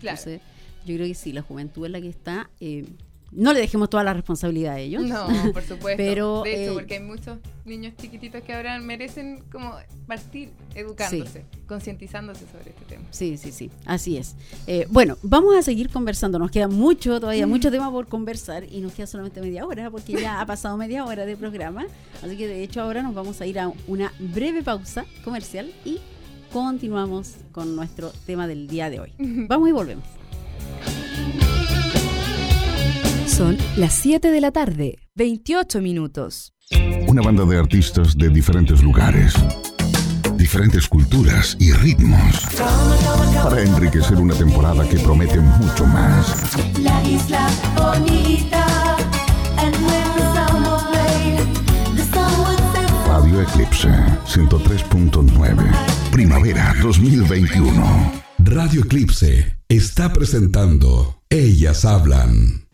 [0.00, 0.18] Claro.
[0.18, 0.40] Entonces,
[0.86, 2.86] yo creo que sí, la juventud es la que está eh,
[3.30, 5.02] no le dejemos toda la responsabilidad a ellos.
[5.02, 5.96] No, por supuesto.
[5.96, 9.74] Pero, de hecho, eh, porque hay muchos niños chiquititos que ahora merecen como
[10.06, 13.04] partir educándose, concientizándose sobre este tema.
[13.10, 14.36] Sí, sí, sí, así es.
[14.66, 16.38] Eh, bueno, vamos a seguir conversando.
[16.38, 20.14] Nos queda mucho, todavía mucho tema por conversar y nos queda solamente media hora porque
[20.14, 21.86] ya ha pasado media hora de programa.
[22.22, 26.00] Así que de hecho ahora nos vamos a ir a una breve pausa comercial y
[26.52, 29.12] continuamos con nuestro tema del día de hoy.
[29.18, 30.17] Vamos y volvemos.
[33.28, 36.54] Son las 7 de la tarde, 28 minutos.
[37.06, 39.34] Una banda de artistas de diferentes lugares,
[40.36, 42.46] diferentes culturas y ritmos.
[43.44, 46.56] Para enriquecer una temporada que promete mucho más.
[46.80, 48.66] La isla bonita,
[53.06, 53.88] Radio Eclipse
[54.26, 56.10] 103.9.
[56.10, 58.12] Primavera 2021.
[58.38, 62.67] Radio Eclipse está presentando Ellas hablan.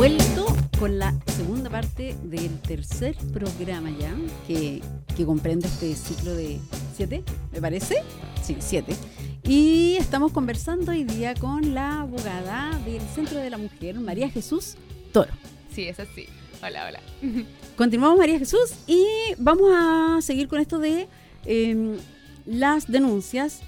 [0.00, 0.46] Vuelto
[0.78, 4.10] con la segunda parte del tercer programa ya,
[4.46, 4.80] que,
[5.14, 6.58] que comprende este ciclo de
[6.96, 7.96] siete, ¿me parece?
[8.42, 8.96] Sí, siete.
[9.42, 14.76] Y estamos conversando hoy día con la abogada del Centro de la Mujer, María Jesús
[15.12, 15.32] Toro.
[15.70, 16.24] Sí, es así.
[16.62, 17.00] Hola, hola.
[17.76, 19.04] Continuamos, María Jesús, y
[19.36, 21.08] vamos a seguir con esto de
[21.44, 21.98] eh,
[22.46, 23.60] las denuncias.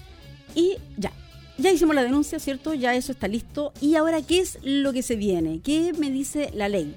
[0.55, 1.11] Y ya,
[1.57, 2.73] ya hicimos la denuncia, ¿cierto?
[2.73, 3.73] Ya eso está listo.
[3.81, 5.59] ¿Y ahora qué es lo que se viene?
[5.63, 6.95] ¿Qué me dice la ley?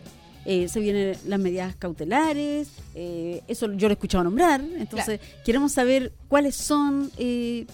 [0.48, 5.72] Eh, se vienen las medidas cautelares, eh, eso yo lo he escuchado nombrar, entonces queremos
[5.72, 7.10] saber cuáles son...
[7.18, 7.66] eh,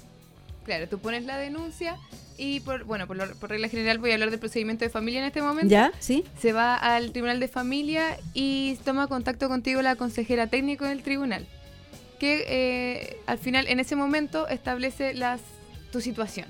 [0.64, 1.98] Claro, tú pones la denuncia
[2.38, 5.20] y por bueno, por, lo- por regla general voy a hablar del procedimiento de familia
[5.20, 5.68] en este momento.
[5.68, 5.92] ¿Ya?
[5.98, 6.24] ¿Sí?
[6.40, 11.46] Se va al tribunal de familia y toma contacto contigo la consejera técnico del tribunal,
[12.18, 15.40] que eh, al final en ese momento establece las,
[15.90, 16.46] tu situación.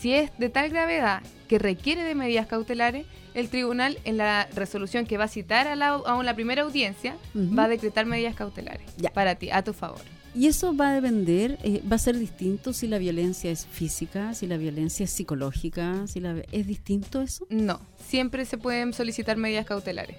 [0.00, 5.06] Si es de tal gravedad que requiere de medidas cautelares, el tribunal en la resolución
[5.06, 8.88] que va a citar a la, a la primera audiencia va a decretar medidas cautelares
[8.96, 9.10] Ya.
[9.10, 10.00] para ti, a tu favor.
[10.34, 14.32] Y eso va a depender, eh, va a ser distinto si la violencia es física,
[14.34, 17.46] si la violencia es psicológica, si la, ¿es distinto eso?
[17.50, 20.16] No, siempre se pueden solicitar medidas cautelares.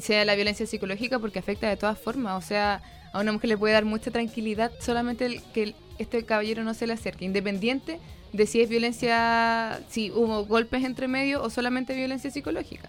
[0.00, 2.42] Sea la violencia psicológica porque afecta de todas formas.
[2.42, 6.24] O sea, a una mujer le puede dar mucha tranquilidad solamente el que el- este
[6.24, 7.98] caballero no se le acerque, independiente
[8.36, 12.88] de si es violencia, si hubo golpes entre medio o solamente violencia psicológica.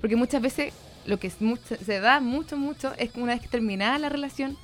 [0.00, 0.72] Porque muchas veces
[1.06, 4.08] lo que es mucho- se da mucho, mucho es que una vez que terminada la
[4.08, 4.56] relación,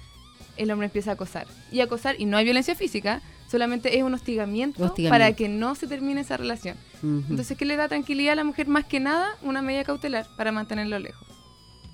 [0.57, 1.47] el hombre empieza a acosar.
[1.71, 5.12] Y acosar, y no hay violencia física, solamente es un hostigamiento, Hostigamiento.
[5.12, 6.77] para que no se termine esa relación.
[7.03, 8.68] Entonces, ¿qué le da tranquilidad a la mujer?
[8.68, 11.27] Más que nada, una medida cautelar para mantenerlo lejos.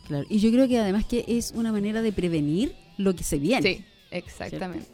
[0.07, 0.27] claro.
[0.31, 3.63] Y yo creo que además que es una manera de prevenir lo que se viene.
[3.63, 4.87] Sí, exactamente.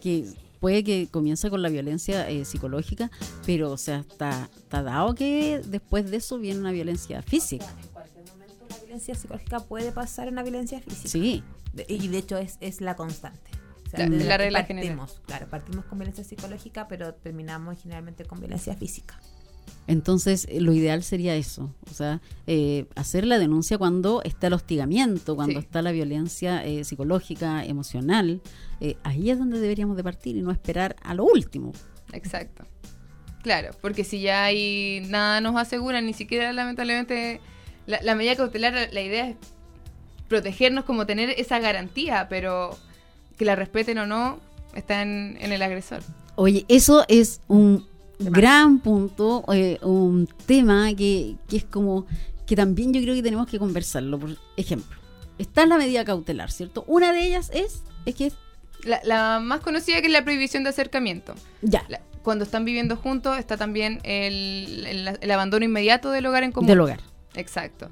[0.00, 0.24] que
[0.62, 3.10] puede que comience con la violencia eh, psicológica,
[3.44, 7.66] pero o sea, está, está dado que después de eso viene una violencia física.
[7.82, 11.08] En cualquier momento la violencia psicológica puede pasar en una violencia física.
[11.08, 13.50] Sí, De- y de hecho es, es la constante.
[13.86, 15.08] O sea, La- regla partimos, general.
[15.26, 19.20] Claro, partimos con violencia psicológica, pero terminamos generalmente con violencia física.
[19.86, 24.52] Entonces eh, lo ideal sería eso, o sea, eh, hacer la denuncia cuando está el
[24.52, 25.64] hostigamiento, cuando Sí.
[25.66, 28.40] está la violencia eh, psicológica, emocional,
[28.80, 31.72] eh, ahí es donde deberíamos de partir y no esperar a lo último.
[32.12, 32.64] Exacto.
[33.42, 37.40] Claro, porque si ya hay nada nos asegura, ni siquiera lamentablemente
[37.86, 39.36] la, la medida cautelar, la, la idea es
[40.28, 42.78] protegernos como tener esa garantía, pero
[43.36, 44.38] que la respeten o no
[44.74, 46.02] está en, en el agresor.
[46.36, 47.86] Oye, eso es un.
[48.30, 52.06] Gran punto, eh, un tema que, que es como
[52.46, 54.18] que también yo creo que tenemos que conversarlo.
[54.18, 54.96] Por ejemplo,
[55.38, 56.84] está la medida cautelar, ¿cierto?
[56.86, 58.32] Una de ellas es, es que
[58.84, 61.34] La, la más conocida que es la prohibición de acercamiento.
[61.62, 66.42] ya, La- cuando están viviendo juntos está también el, el- el abandono inmediato del hogar
[66.44, 66.68] en común.
[66.68, 67.00] del hogar.
[67.34, 67.90] Exacto.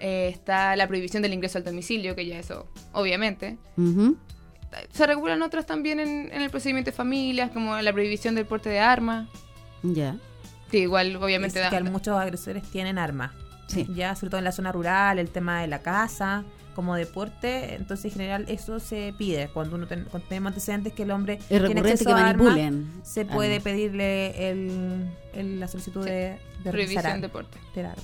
[0.00, 3.56] Eh, está la prohibición del ingreso al domicilio, que ya eso, obviamente.
[4.92, 8.68] Se regulan otras también en, en el procedimiento de familias, como la prohibición del porte
[8.68, 9.28] de armas.
[9.84, 10.16] Ya,
[10.70, 13.30] Que igual, obviamente, Es da- que muchos agresores tienen armas.
[13.68, 13.86] sí.
[13.94, 16.42] Ya, sobre todo en la zona rural, el tema de la casa,
[16.74, 17.74] como deporte.
[17.76, 19.48] Entonces, en general, eso se pide.
[19.48, 22.46] Cuando uno ten- cuando tenemos antecedentes que el hombre Es tiene acceso que a armas,
[22.46, 22.92] manipulen.
[23.04, 23.62] se puede armas.
[23.64, 26.10] pedirle el, el- la solicitud Sí.
[26.10, 27.58] de, de revisar prohibición armas, de porte.
[27.76, 28.02] del arma.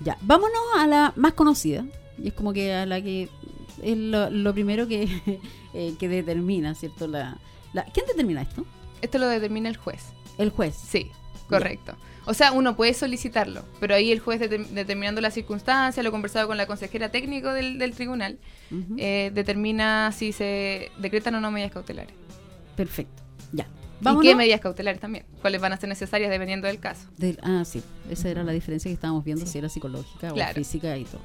[0.00, 1.84] Ya, vámonos a la más conocida.
[2.16, 3.28] Y es como que a la que
[3.82, 5.02] es lo, lo primero que,
[5.74, 7.06] eh, que determina, ¿cierto?
[7.08, 7.36] La,
[7.72, 8.64] la, ¿Quién determina esto?
[9.02, 10.02] Esto lo determina el juez.
[10.38, 10.74] El juez.
[10.76, 11.10] Sí,
[11.48, 11.96] correcto.
[12.26, 16.46] O sea, uno puede solicitarlo, pero ahí el juez, determ- determinando las circunstancias, lo conversado
[16.46, 18.38] con la consejera técnico del, del tribunal,
[18.98, 22.14] eh, determina si se decretan o no medidas cautelares.
[22.76, 23.22] Perfecto.
[23.52, 23.66] Ya.
[24.00, 24.24] Vámonos.
[24.24, 25.24] ¿Y qué medidas cautelares también?
[25.40, 27.08] ¿Cuáles van a ser necesarias dependiendo del caso?
[27.16, 30.52] Del- ah, sí, esa era la diferencia que estábamos viendo, si era psicológica Claro.
[30.52, 31.20] o física y todo.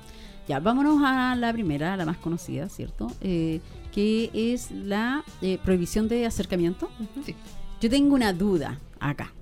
[0.48, 3.08] Ya, vámonos a la primera, la más conocida, ¿cierto?
[3.22, 3.60] Eh,
[3.94, 6.90] que es la eh, prohibición de acercamiento.
[7.26, 7.36] Sí.
[7.80, 9.34] Yo tengo una duda acá.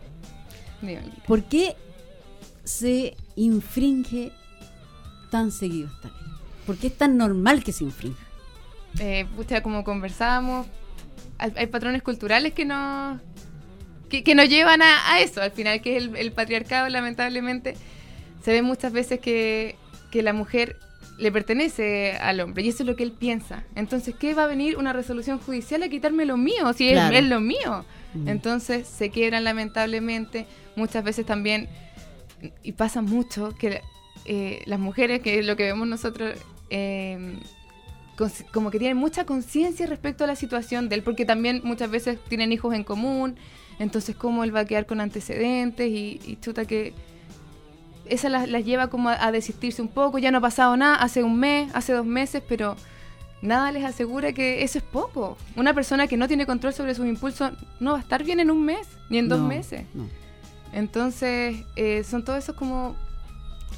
[1.27, 1.75] ¿Por qué
[2.63, 4.31] se infringe
[5.29, 6.17] tan seguido esta ley?
[6.65, 8.23] ¿Por qué es tan normal que se infrinja?
[8.99, 10.67] eh, pucha, como conversábamos,
[11.37, 13.21] hay, hay patrones culturales que nos
[14.09, 17.75] que, que nos llevan a, a eso, al final, que es el, el patriarcado, lamentablemente,
[18.43, 19.77] se ve muchas veces que,
[20.11, 20.77] que la mujer
[21.17, 23.63] le pertenece al hombre y eso es lo que él piensa.
[23.75, 26.73] Entonces, ¿qué va a venir una resolución judicial a quitarme lo mío?
[26.73, 27.15] Si es- Claro.
[27.15, 27.85] es, lo mío.
[28.13, 28.27] Mm.
[28.27, 30.45] Entonces, se quiebran lamentablemente,
[30.75, 31.69] muchas veces también,
[32.63, 33.81] y pasa mucho, que
[34.25, 36.35] eh, las mujeres, que es lo que vemos nosotros,
[36.69, 37.37] eh,
[38.17, 41.89] cons- como que tienen mucha conciencia respecto a la situación de él, porque también muchas
[41.89, 43.35] veces tienen hijos en común,
[43.79, 46.93] entonces cómo él va a quedar con antecedentes y, y chuta que
[48.13, 50.95] esa las, las lleva como a, a desistirse un poco, ya no ha pasado nada,
[50.95, 52.75] hace un mes, hace dos meses, pero
[53.41, 55.37] nada les asegura que eso es poco.
[55.55, 58.51] Una persona que no tiene control sobre sus impulsos no va a estar bien en
[58.51, 59.85] un mes, ni en dos meses.
[59.93, 60.07] no.
[60.73, 62.95] Entonces, eh, son todos esos como...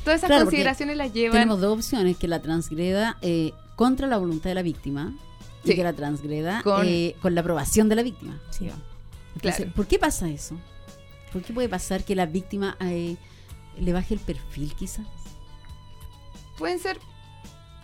[0.03, 1.31] Todas esas Claro, consideraciones las llevan...
[1.33, 5.13] Tenemos dos opciones, que la transgreda eh, contra la voluntad de la víctima
[5.63, 5.75] y Sí.
[5.75, 8.39] que la transgreda Con- eh, con la aprobación de la víctima.
[8.51, 8.69] Sí.
[9.35, 9.71] Entonces, Claro.
[9.75, 10.55] ¿por qué pasa eso?
[11.31, 12.75] ¿Por qué puede pasar que la víctima
[13.79, 15.05] le baje el perfil quizás?
[16.57, 16.99] Pueden ser...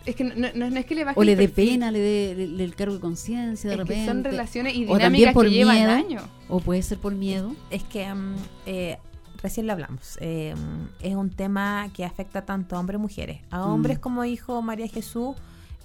[0.06, 2.32] Es que no, no- no es que le baje O le dé pena, le dé
[2.64, 4.06] el cargo de conciencia de es que repente.
[4.10, 5.90] son relaciones y dinámicas por que llevan miedo.
[5.90, 6.22] años.
[6.48, 7.54] O puede ser por miedo.
[7.70, 8.98] Es que mm, eh,
[9.42, 10.16] recién lo hablamos.
[10.22, 10.54] eh,
[11.00, 13.40] es un tema que afecta tanto a hombres y mujeres.
[13.50, 14.00] A hombres Mm.
[14.00, 15.36] como dijo María Jesús,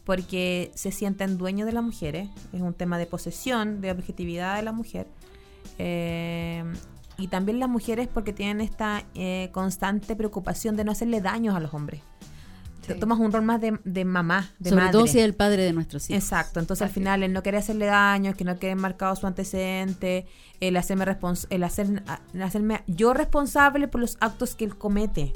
[0.06, 2.30] porque se sienten dueños de las mujeres.
[2.54, 5.08] Es un tema de posesión, de objetividad de la mujer.
[5.78, 6.63] Eh,
[7.17, 11.60] y también las mujeres porque tienen esta eh, constante preocupación de no hacerle daños a
[11.60, 12.01] los hombres.
[12.86, 12.99] Te Sí.
[12.99, 14.91] tomas un rol más de, de mamá, de Sobre madre.
[14.91, 16.21] todo si es el padre de nuestros hijos.
[16.23, 19.25] Exacto, entonces al final el no querer hacerle daño, el que no quede marcado su
[19.25, 20.28] antecedente,
[20.60, 21.06] el hacerme
[21.49, 25.34] el hacer, el hacerme yo responsable por los actos que él comete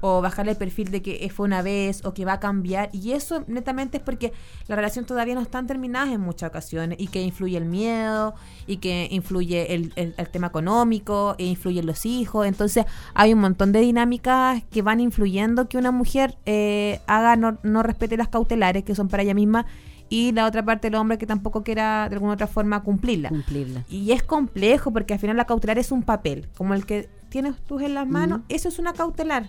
[0.00, 3.12] o bajarle el perfil de que fue una vez o que va a cambiar y
[3.12, 4.32] eso netamente es porque
[4.68, 8.34] la relación todavía no están terminadas en muchas ocasiones y que influye el miedo
[8.66, 12.84] y que influye el, el- el tema económico e influyen los hijos entonces
[13.14, 17.82] hay un montón de dinámicas que van influyendo que una mujer eh, haga no, no
[17.82, 19.66] respete las cautelares que son para ella misma
[20.08, 23.84] y la otra parte del hombre que tampoco quiera de alguna otra forma cumplirla Cumplirla.
[23.88, 27.54] y es complejo porque al final la cautelar es un papel, como el que tienes
[27.66, 29.48] tú en las manos, eso es una cautelar.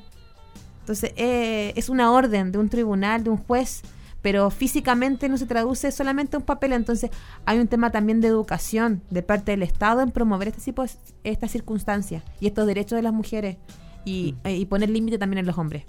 [0.92, 3.82] Entonces eh, es una orden de un tribunal, de un juez,
[4.22, 6.74] pero físicamente no se traduce solamente a un papel.
[6.74, 7.12] Entonces
[7.46, 10.92] hay un tema también de educación de parte del Estado en promover este tipo de,
[11.24, 13.56] estas circunstancias y estos derechos de las mujeres
[14.04, 15.86] y, eh, y poner límite también en los hombres.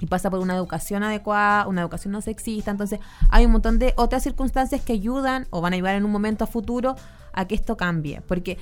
[0.00, 2.72] Y pasa por una educación adecuada, una educación no sexista.
[2.72, 2.98] Entonces,
[3.30, 6.42] hay un montón de otras circunstancias que ayudan o van a ayudar en un momento
[6.42, 6.96] a futuro
[7.32, 8.20] a que esto cambie.
[8.22, 8.58] Porque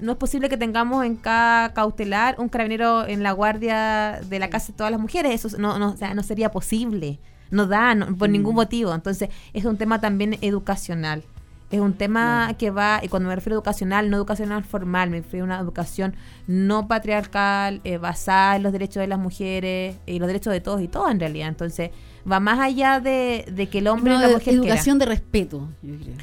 [0.00, 4.50] no es posible que tengamos en cada cautelar un carabinero en la guardia de la
[4.50, 5.44] casa de todas las mujeres.
[5.44, 7.18] Eso no, no, o sea, no sería posible.
[7.50, 8.94] No da, no- por ningún motivo.
[8.94, 11.22] Entonces, es un tema también educacional.
[11.70, 15.18] Es un tema que va, y cuando me refiero a educacional, no educacional formal, me
[15.20, 16.16] refiero a una educación
[16.48, 20.80] no patriarcal, eh, basada en los derechos de las mujeres y los derechos de todos
[20.82, 21.46] y todas en realidad.
[21.46, 21.90] Entonces,
[22.30, 25.94] va más allá de, de que el hombre y la mujer educación de respeto, yo
[25.96, 26.14] creo.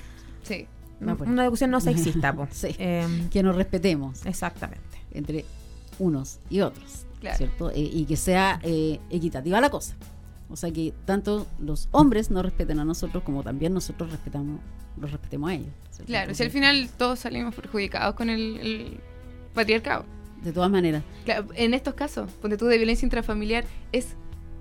[0.99, 2.47] Una educación no sexista, po.
[2.51, 2.75] Sí.
[2.79, 4.81] Em, Que nos respetemos exactamente.
[5.11, 5.45] entre
[5.99, 7.37] unos y otros, Claro.
[7.37, 7.69] ¿cierto?
[7.71, 9.95] Eh, y que sea eh, equitativa la cosa.
[10.49, 14.59] O sea, que tanto los hombres nos respeten a nosotros como también nosotros respetamos,
[14.99, 15.67] los respetemos a ellos.
[15.91, 16.05] ¿cierto?
[16.07, 18.99] Claro, si al final todos salimos perjudicados con el, el
[19.53, 20.05] patriarcado.
[20.43, 21.03] De todas maneras.
[21.25, 24.09] Claro, en estos casos, ponte tú de violencia intrafamiliar, es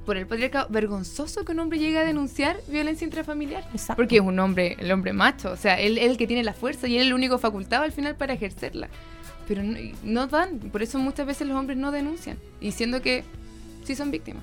[0.06, 3.64] por el patriarcado vergonzoso que un hombre llegue a denunciar violencia intrafamiliar.
[3.72, 3.96] Exacto.
[3.96, 6.54] Porque es un hombre, el hombre macho, o sea, él es el que tiene la
[6.54, 8.88] fuerza y él es el único facultado al final para ejercerla.
[9.48, 13.24] Pero no, no dan, por eso muchas veces los hombres no denuncian, diciendo que
[13.84, 14.42] sí son víctimas.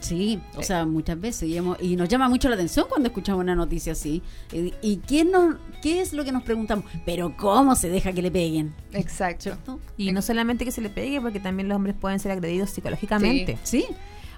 [0.00, 0.68] Sí, o Sí.
[0.68, 1.46] sea, muchas veces.
[1.48, 4.22] Y, hemos- y nos llama mucho la atención cuando escuchamos una noticia así.
[4.50, 6.86] ¿Y, y quién nos, qué es lo que nos preguntamos?
[7.04, 8.72] Pero ¿cómo se deja que le peguen?
[8.92, 9.42] Exacto.
[9.42, 9.78] ¿Cierto?
[9.98, 13.58] Y no solamente que se le pegue, porque también los hombres pueden ser agredidos psicológicamente.
[13.62, 13.84] Sí.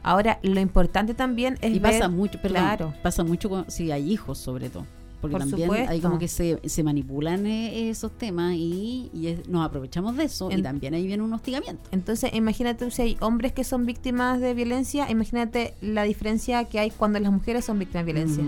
[0.02, 2.94] Ahora, lo importante también es Y ver- pasa mucho, perdón, claro.
[3.02, 4.84] pasa mucho con- si hay hijos sobre todo.
[5.20, 6.08] Porque Por también hay supuesto.
[6.08, 10.50] como que se, se manipulan eh, esos temas y, y es- nos aprovechamos de eso
[10.50, 11.88] y también ahí viene un hostigamiento.
[11.92, 16.90] Entonces, imagínate si hay hombres que son víctimas de violencia, imagínate la diferencia que hay
[16.90, 18.44] cuando las mujeres son víctimas de violencia.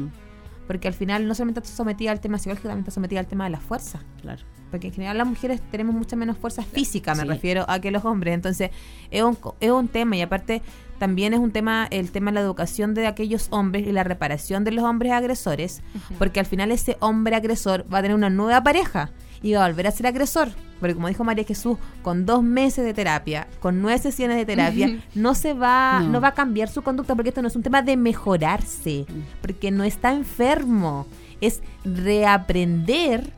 [0.67, 3.45] Porque al final no solamente está sometida al tema psicológico, también está sometida al tema
[3.45, 4.01] de la fuerza.
[4.23, 4.43] Claro.
[4.73, 7.29] Porque en general las mujeres tenemos mucha menos fuerza física, me Sí.
[7.29, 8.35] refiero a que los hombres.
[8.35, 8.71] Entonces,
[9.13, 10.63] es un, es un tema y aparte
[11.05, 14.65] también es un tema el tema de la educación de aquellos hombres y la reparación
[14.65, 15.83] de los hombres agresores,
[16.19, 19.11] porque al final ese hombre agresor va a tener una nueva pareja
[19.43, 20.49] y va a volver a ser agresor.
[20.81, 24.99] Porque como dijo María Jesús, con dos meses de terapia, con nueve sesiones de terapia,
[25.15, 26.09] no se va, No.
[26.09, 26.21] no.
[26.23, 29.05] va a cambiar su conducta, porque esto no es un tema de mejorarse,
[29.43, 31.07] porque no está enfermo,
[31.43, 33.31] es reaprender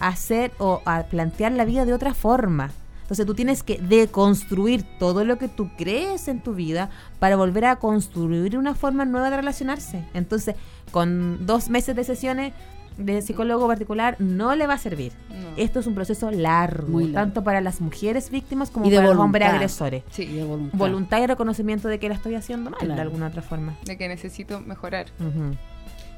[0.00, 2.72] a hacer o a plantear la vida de otra forma.
[3.06, 6.90] Entonces tú tienes que deconstruir todo lo que tú crees en tu vida
[7.20, 10.04] para volver a construir una forma nueva de relacionarse.
[10.12, 10.56] Entonces,
[10.90, 12.52] con dos meses de sesiones
[12.98, 15.12] de psicólogo particular no le va a servir.
[15.30, 15.56] No.
[15.56, 17.14] Esto es un proceso largo, Muy largo.
[17.14, 20.02] tanto para las mujeres víctimas como para los hombres agresores.
[20.10, 20.76] Sí, y de voluntad.
[20.76, 23.76] Voluntad y reconocimiento de que la estoy haciendo mal de alguna otra forma.
[23.84, 25.06] De que necesito mejorar.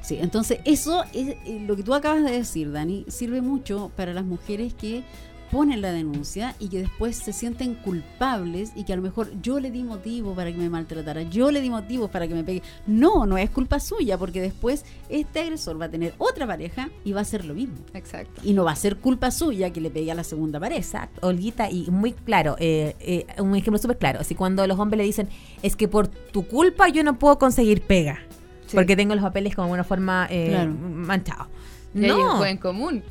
[0.00, 4.14] Sí, entonces eso es eh, lo que tú acabas de decir, Dani, sirve mucho para
[4.14, 5.02] las mujeres que
[5.50, 9.60] ponen la denuncia y que después se sienten culpables y que a lo mejor yo
[9.60, 12.62] le di motivo para que me maltratara, yo le di motivos para que me pegue.
[12.86, 17.12] No, no es culpa suya porque después este agresor va a tener otra pareja y
[17.12, 17.76] va a hacer lo mismo.
[17.94, 18.40] Exacto.
[18.44, 20.78] Y no va a ser culpa suya que le pegue a la segunda pareja.
[20.78, 24.20] Exacto, Olguita, y muy claro, eh, eh, un ejemplo súper claro.
[24.20, 25.28] Así cuando los hombres le dicen,
[25.62, 28.20] es que por tu culpa yo no puedo conseguir pega,
[28.66, 28.76] Sí.
[28.76, 30.70] porque tengo los papeles como de una forma eh, Claro.
[30.72, 31.46] manchados.
[31.94, 33.02] Y hay un No, juego en común.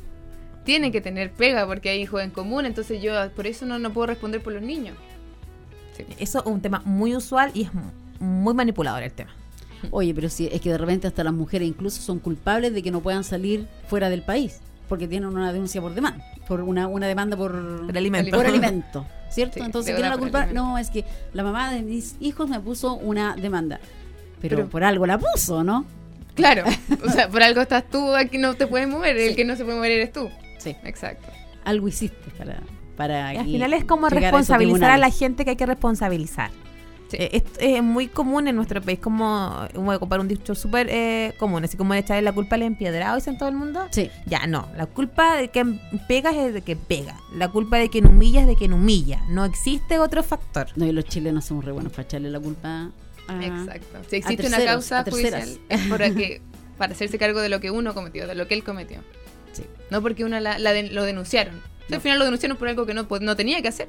[0.68, 3.90] Tienen que tener pega porque hay hijos en común, entonces yo por eso no, no
[3.90, 4.94] puedo responder por los niños.
[5.96, 6.04] Sí.
[6.18, 7.90] eso es un tema muy usual y es mu-
[8.20, 9.30] muy manipulador el tema.
[9.90, 12.90] Oye, pero sí, es que de repente hasta las mujeres incluso son culpables de que
[12.90, 14.60] no puedan salir fuera del país
[14.90, 18.36] porque tienen una denuncia por demanda, por una, una demanda por, Por alimento.
[18.36, 19.54] por alimento, ¿cierto?
[19.54, 20.46] Sí, Entonces, ¿quién es la culpa?
[20.46, 23.80] No, es que la mamá de mis hijos me puso una demanda.
[24.40, 25.84] Pero, Pero- por algo la puso, ¿no?
[26.34, 26.64] Claro,
[27.06, 29.64] o sea, por algo estás tú aquí no te puedes mover, el que no se
[29.64, 30.28] puede mover eres tú.
[30.58, 31.28] Sí, Exacto.
[31.64, 32.60] algo hiciste para
[32.98, 36.50] para Y al que final es como responsabilizar a la gente que hay que responsabilizar.
[37.08, 37.16] Sí.
[37.20, 41.32] Eh, es muy común en nuestro país, como voy a ocupar un dicho súper eh,
[41.38, 43.86] común, así como echarle la culpa al empiedrado, dicen todo el mundo.
[43.92, 44.68] Sí, Ya, no.
[44.76, 45.64] La culpa de que
[46.06, 47.16] pegas es de que pega.
[47.32, 49.22] La culpa de quien humilla es de quien humilla.
[49.30, 50.66] No existe otro factor.
[50.76, 52.90] no, y los chilenos somos re buenos para echarle la culpa
[53.28, 53.44] a...
[53.44, 54.00] Exacto.
[54.08, 56.42] Si existe una causa judicial es para, que,
[56.78, 59.00] para hacerse cargo de lo que uno cometió, de lo que él cometió.
[59.90, 61.60] No porque una la, la de- lo denunciaron.
[61.88, 61.96] No.
[61.96, 63.88] Al final lo denunciaron por algo que no, no tenía que hacer.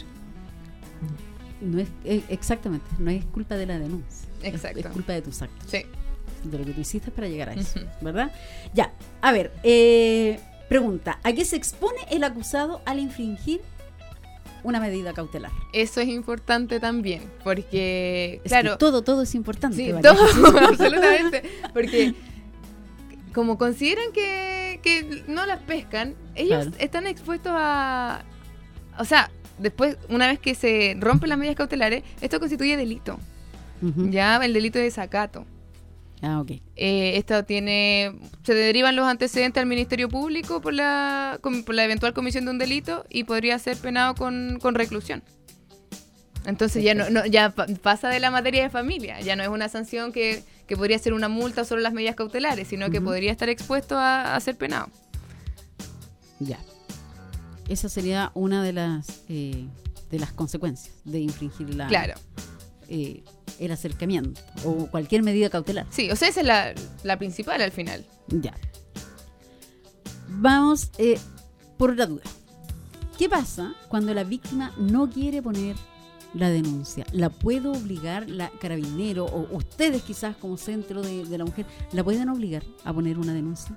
[1.61, 1.89] No es,
[2.30, 4.30] exactamente, no es culpa de la denuncia.
[4.43, 4.80] Exacto.
[4.80, 5.70] Es, culpa de tus actos.
[5.70, 5.84] Sí.
[6.45, 7.82] de lo que tú hiciste para llegar a eso.
[7.99, 8.32] ¿verdad?
[8.74, 10.39] Ya, a ver, eh,
[10.70, 13.59] pregunta, ¿a qué se expone el acusado al infringir
[14.63, 15.51] una medida cautelar?
[15.74, 19.76] Eso es importante también, porque, Es claro, que todo, todo es importante.
[19.76, 21.43] Sí, todo, absolutamente.
[21.74, 22.13] Porque
[23.34, 26.71] como consideran que, que no las pescan, ellos Claro.
[26.80, 28.23] están expuestos a...
[28.97, 33.19] O sea, después, una vez que se rompen las medidas cautelares, esto constituye delito.
[33.82, 35.45] Ya el delito de desacato.
[36.21, 36.51] Ah, ok.
[36.75, 38.13] Eh, esto tiene...
[38.43, 42.57] Se derivan los antecedentes al Ministerio Público por la, por la eventual comisión de un
[42.57, 45.23] delito y podría ser penado con, con reclusión.
[46.45, 49.49] Entonces ya no, no- ya pa- pasa de la materia de familia, ya no es
[49.49, 53.01] una sanción que, que podría ser una multa o solo las medidas cautelares, sino que
[53.01, 54.88] podría estar expuesto a, a ser penado.
[56.39, 56.59] Ya.
[57.67, 59.65] Esa sería una de las eh,
[60.11, 62.13] de las consecuencias de infringir la, Claro,
[62.88, 63.24] eh,
[63.59, 65.88] el acercamiento o cualquier medida cautelar.
[65.89, 68.05] sí, o sea, esa es la, la principal al final.
[68.28, 68.53] Ya.
[70.30, 71.20] Vamos eh,
[71.78, 72.24] por otra duda.
[73.17, 75.76] ¿Qué pasa cuando la víctima no quiere poner
[76.34, 77.05] la denuncia?
[77.11, 82.03] ¿La puede obligar la carabinero o ustedes quizás como centro de, de la mujer, la
[82.03, 83.75] pueden obligar a poner una denuncia?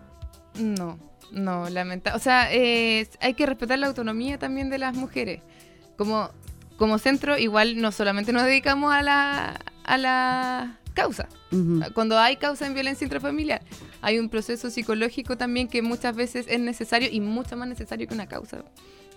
[0.55, 0.99] No,
[1.31, 2.15] no, lamenta.
[2.15, 5.41] O sea, eh, hay que respetar la autonomía también de las mujeres.
[5.97, 6.31] Como,
[6.77, 11.29] como centro, igual no solamente nos dedicamos a la, a la causa.
[11.95, 13.63] Cuando hay causa en violencia intrafamiliar,
[14.01, 18.15] hay un proceso psicológico también que muchas veces es necesario y mucho más necesario que
[18.15, 18.65] una causa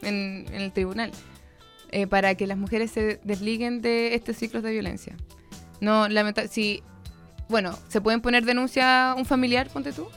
[0.01, 1.11] en, en el tribunal.
[1.91, 5.15] Eh, para que las mujeres se desliguen de estos ciclos de violencia.
[5.81, 6.81] No, lamenta si,
[7.49, 10.07] bueno, se pueden poner denuncia a un familiar, ponte tú,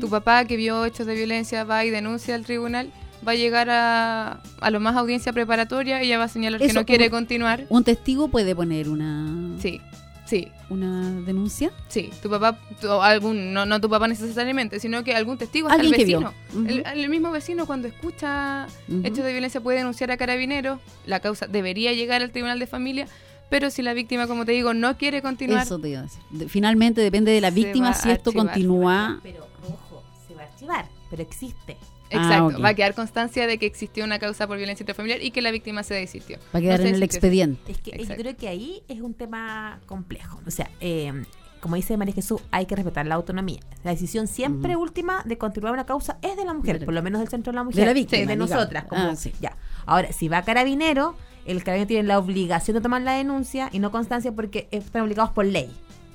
[0.00, 2.90] tu papá que vio hechos de violencia va y denuncia al tribunal,
[3.26, 6.84] va a llegar a, a lo más audiencia preparatoria, ella va a señalar que no
[6.86, 7.66] quiere un- continuar.
[7.68, 9.80] ¿Un testigo puede poner una, Sí,
[10.30, 11.72] sí, una denuncia?
[11.88, 12.10] sí.
[12.22, 15.88] Tu papá, tu- algún, no, no tu papá necesariamente, sino que algún testigo, hasta el
[15.88, 16.32] Alguien que vio.
[16.52, 16.68] vecino.
[16.92, 18.66] El, el mismo vecino cuando escucha
[19.02, 23.06] hechos de violencia puede denunciar a carabineros, la causa debería llegar al tribunal de familia,
[23.50, 26.22] pero si la víctima, como te digo, no quiere continuar, Eso te iba a decir.
[26.30, 28.46] De- finalmente depende de la Se víctima va si a esto archivar.
[28.46, 29.20] continúa.
[29.24, 29.46] Pero
[30.38, 31.76] archivar, pero existe.
[32.10, 32.64] Exacto, Ah, ok.
[32.64, 35.50] va a quedar constancia de que existió una causa por violencia intrafamiliar y que la
[35.50, 36.38] víctima se desistió.
[36.54, 37.72] Va a quedar No en el expediente.
[37.72, 38.22] Es que yo Exacto.
[38.22, 40.40] creo que ahí es un tema complejo.
[40.46, 41.12] O sea, eh,
[41.60, 43.60] como dice María Jesús, hay que respetar la autonomía.
[43.84, 46.94] La decisión siempre última de continuar una causa es de la mujer, De la por
[46.94, 47.80] lo menos del centro de la mujer.
[47.80, 48.50] De la víctima, de digamos.
[48.50, 48.84] nosotras.
[48.84, 49.32] como- Ah, sí.
[49.40, 49.56] ya.
[49.86, 53.78] Ahora, si va a carabinero, el carabinero tiene la obligación de tomar la denuncia y
[53.78, 55.70] no constancia porque están obligados por ley.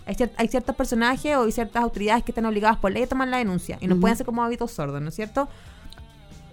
[0.07, 3.07] Hay, cier- hay ciertos personajes o hay ciertas autoridades que están obligadas por ley a
[3.07, 5.47] tomar la denuncia y no pueden ser como hábitos sordos, ¿no es cierto?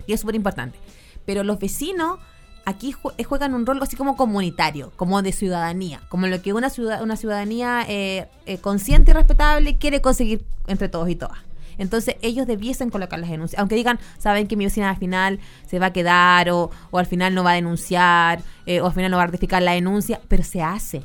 [0.06, 0.78] Y es súper importante.
[1.24, 2.18] Pero los vecinos
[2.64, 6.70] aquí eh, juegan un rol así como comunitario, como de ciudadanía, como lo que una,
[6.70, 11.38] ciudad, una ciudadanía eh, eh, consciente y respetable quiere conseguir entre todos y todas.
[11.78, 15.78] Entonces ellos debiesen colocar las denuncias, aunque digan, saben que mi vecina al final se
[15.78, 19.10] va a quedar o, o al final no va a denunciar eh, o al final
[19.10, 21.02] no va a ratificar la denuncia, pero se hace.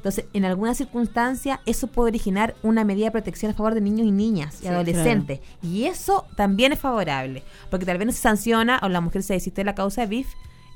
[0.00, 4.06] Entonces, en alguna circunstancia, eso puede originar una medida de protección a favor de niños
[4.06, 5.40] y niñas y Sí, adolescentes.
[5.62, 9.34] Y eso también es favorable, porque tal vez no se sanciona o la mujer se
[9.34, 10.26] desiste de la causa de BIF,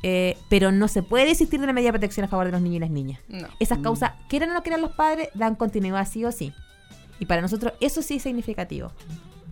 [0.02, 2.60] eh, pero no se puede desistir de la medida de protección a favor de los
[2.60, 3.20] niños y las niñas.
[3.28, 3.48] No.
[3.60, 6.52] Esas causas, quieran o no quieran los padres, dan continuidad sí o sí.
[7.18, 8.92] Y para nosotros eso sí es significativo.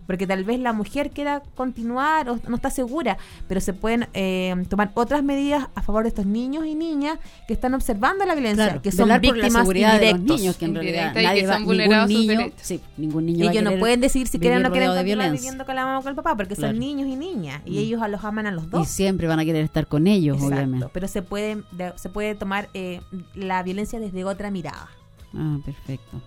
[0.07, 4.53] Porque tal vez la mujer quiera continuar o no está segura, pero se pueden eh,
[4.69, 8.65] tomar otras medidas a favor de estos niños y niñas que están observando la violencia,
[8.65, 10.39] Claro, que son velar por la víctimas seguridad de los indirectos.
[10.39, 13.25] niños, que en realidad y nadie que va, son ningún vulnerados sus niño, sí, ningún
[13.25, 15.39] niño va a Ellos no pueden decidir si quieren o no quieren continuar violencia.
[15.41, 16.73] viviendo con la mamá o con el papá, porque Claro.
[16.73, 17.77] son niños y niñas, y Mm.
[17.79, 18.87] ellos a los aman a los Y dos.
[18.87, 20.87] siempre van a querer estar con ellos, Exacto, obviamente.
[20.93, 23.01] pero se puede, de- se puede tomar eh,
[23.35, 24.89] la violencia desde otra mirada.
[25.33, 26.21] Ah, perfecto.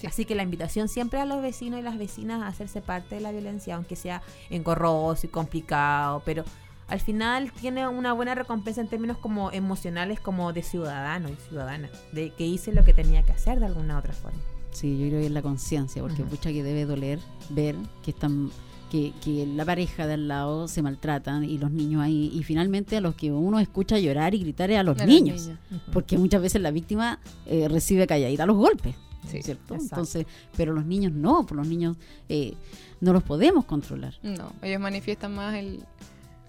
[0.00, 0.06] Sí.
[0.06, 3.20] Así que la invitación siempre a los vecinos y las vecinas a hacerse parte de
[3.20, 6.44] la violencia, aunque sea engorroso y complicado, pero
[6.88, 11.90] al final tiene una buena recompensa en términos como emocionales, como de ciudadano y ciudadana,
[12.12, 14.38] de que hice lo que tenía que hacer de alguna otra forma.
[14.70, 16.30] Sí, yo creo que es la conciencia, porque Ujú.
[16.36, 17.18] pucha que debe doler
[17.50, 18.50] ver que están
[18.90, 22.96] que, que la pareja de al lado se maltratan y los niños ahí y finalmente
[22.96, 25.58] a los que uno escucha llorar y gritar es a los A los niños, niños.
[25.92, 28.94] porque muchas veces la víctima eh, recibe calladita los golpes,
[29.28, 29.74] Sí, ¿cierto?
[29.74, 29.94] exacto.
[29.94, 30.26] Entonces,
[30.56, 31.96] pero los niños no, pues los niños
[32.28, 32.54] eh,
[33.00, 34.14] no los podemos controlar.
[34.22, 35.84] No, ellos manifiestan más el,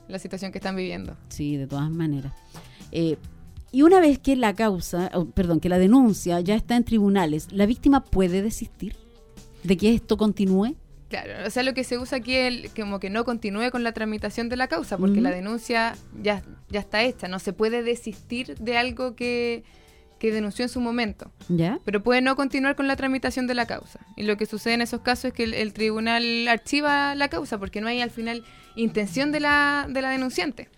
[0.07, 1.15] la situación que están viviendo.
[1.30, 2.34] Sí, de todas maneras.
[2.91, 3.17] Eh,
[3.71, 7.47] y una vez que la causa, oh, perdón, que la denuncia ya está en tribunales,
[7.51, 8.95] ¿la víctima puede desistir
[9.63, 10.75] de que esto continúe?
[11.09, 13.93] Claro, o sea, lo que se usa aquí es como que no continúe con la
[13.93, 18.55] tramitación de la causa, porque la denuncia ya, ya está hecha, no se puede desistir
[18.59, 19.63] de algo que,
[20.20, 21.80] que denunció en su momento, ¿Ya?
[21.86, 23.99] pero puede no continuar con la tramitación de la causa.
[24.17, 27.57] Y lo que sucede en esos casos es que el, el tribunal archiva la causa,
[27.57, 28.43] porque no hay al final
[28.76, 30.70] intención de la, de la denunciante.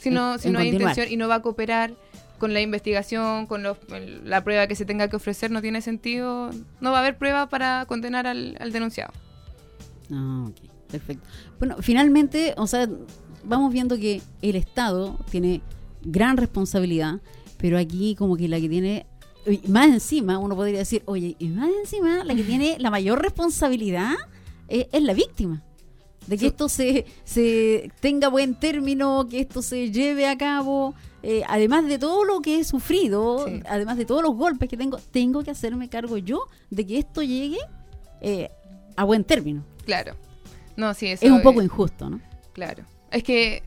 [0.00, 0.72] Si no, si hay continuar.
[0.82, 1.94] intención y no va a cooperar
[2.38, 3.78] con la investigación, con los-
[4.24, 7.48] la prueba que se tenga que ofrecer, no tiene sentido, no va a haber prueba
[7.48, 9.12] para condenar al- al denunciado.
[10.12, 10.56] Ah, ok,
[10.90, 11.26] perfecto.
[11.58, 12.88] Bueno, finalmente, o sea,
[13.44, 15.60] vamos viendo que el Estado tiene
[16.04, 17.20] gran responsabilidad,
[17.58, 19.06] pero aquí como que la que tiene,
[19.68, 24.14] más encima, uno podría decir, oye, y más encima, la que tiene la mayor responsabilidad
[24.68, 25.62] es, es la víctima.
[26.26, 26.46] De que Sí.
[26.48, 30.94] esto se, se tenga buen término, que esto se lleve a cabo.
[31.22, 33.60] eh, además de todo lo que he sufrido, Sí.
[33.68, 37.22] además de todos los golpes que tengo, tengo que hacerme cargo yo de que esto
[37.22, 37.58] llegue
[38.20, 38.50] eh,
[38.94, 39.64] a buen término.
[39.84, 40.14] Claro.
[40.76, 42.20] No, sí, eso es un poco eh, injusto, ¿no?
[42.52, 42.84] Claro.
[43.10, 43.62] Es que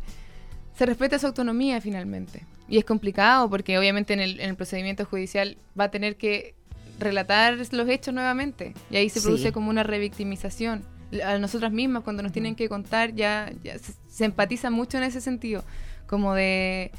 [0.77, 2.45] se respeta su autonomía finalmente.
[2.71, 6.55] Y es complicado porque obviamente en el, en el procedimiento judicial va a tener que
[6.99, 8.73] relatar los hechos nuevamente.
[8.89, 9.25] Y ahí se Sí.
[9.25, 10.83] produce como una revictimización.
[11.25, 15.03] A nosotras mismas cuando nos tienen que contar ya, ya se, se empatiza mucho en
[15.03, 15.63] ese sentido.
[16.07, 16.91] Como de...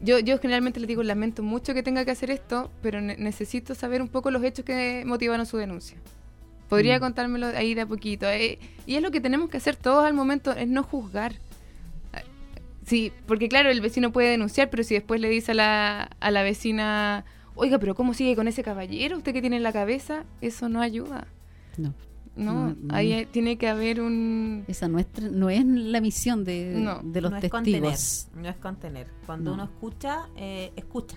[0.00, 3.74] Yo, yo generalmente les digo, lamento mucho que tenga que hacer esto, pero ne- necesito
[3.74, 5.96] saber un poco los hechos que motivaron su denuncia.
[6.68, 7.00] Podría Mm.
[7.00, 8.26] contármelo ahí de a poquito.
[8.28, 11.34] eh, y es lo que tenemos que hacer todos al momento, es no juzgar.
[12.92, 16.30] Sí, porque claro, el vecino puede denunciar, pero si después le dice a la, a
[16.30, 17.24] la vecina,
[17.54, 20.24] oiga, pero ¿cómo sigue con ese caballero usted que tiene en la cabeza?
[20.42, 21.26] Eso no ayuda.
[21.78, 21.94] No.
[22.36, 22.94] No, No, no.
[22.94, 24.64] ahí tiene que haber un...
[24.68, 28.28] Esa nuestra, no es la misión de, No, de los no es contener, testigos.
[28.34, 29.06] no es contener.
[29.24, 29.54] Cuando No.
[29.54, 31.16] uno escucha, eh, escucha.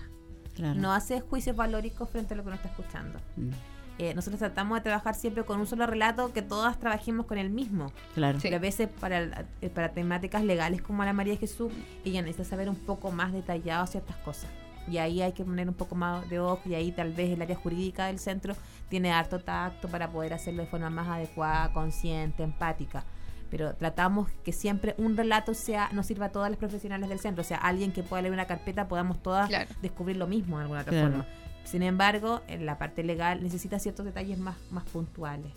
[0.54, 0.80] Claro.
[0.80, 3.18] No hace juicios valóricos frente a lo que uno está escuchando.
[3.36, 3.50] Mm,
[3.98, 7.48] Eh, nosotros tratamos de trabajar siempre con un solo relato, que todas trabajemos con el
[7.50, 7.92] mismo.
[8.14, 8.38] claro.
[8.38, 8.42] Sí.
[8.44, 11.72] Pero a veces para, el- eh, para temáticas legales como la María Jesús,
[12.04, 14.50] ella necesita saber un poco más detallado ciertas cosas.
[14.88, 17.42] Y ahí hay que poner un poco más de ojo y ahí tal vez el
[17.42, 18.54] área jurídica del centro
[18.88, 23.02] tiene harto tacto para poder hacerlo de forma más adecuada, consciente, empática.
[23.50, 27.40] Pero tratamos que siempre un relato sea nos sirva a todas las profesionales del centro.
[27.42, 29.70] O sea, alguien que pueda leer una carpeta podamos todas Claro.
[29.82, 31.08] descubrir lo mismo de alguna otra Claro.
[31.08, 31.26] forma.
[31.66, 35.52] Sin embargo, en la parte legal necesita ciertos detalles más, más puntuales.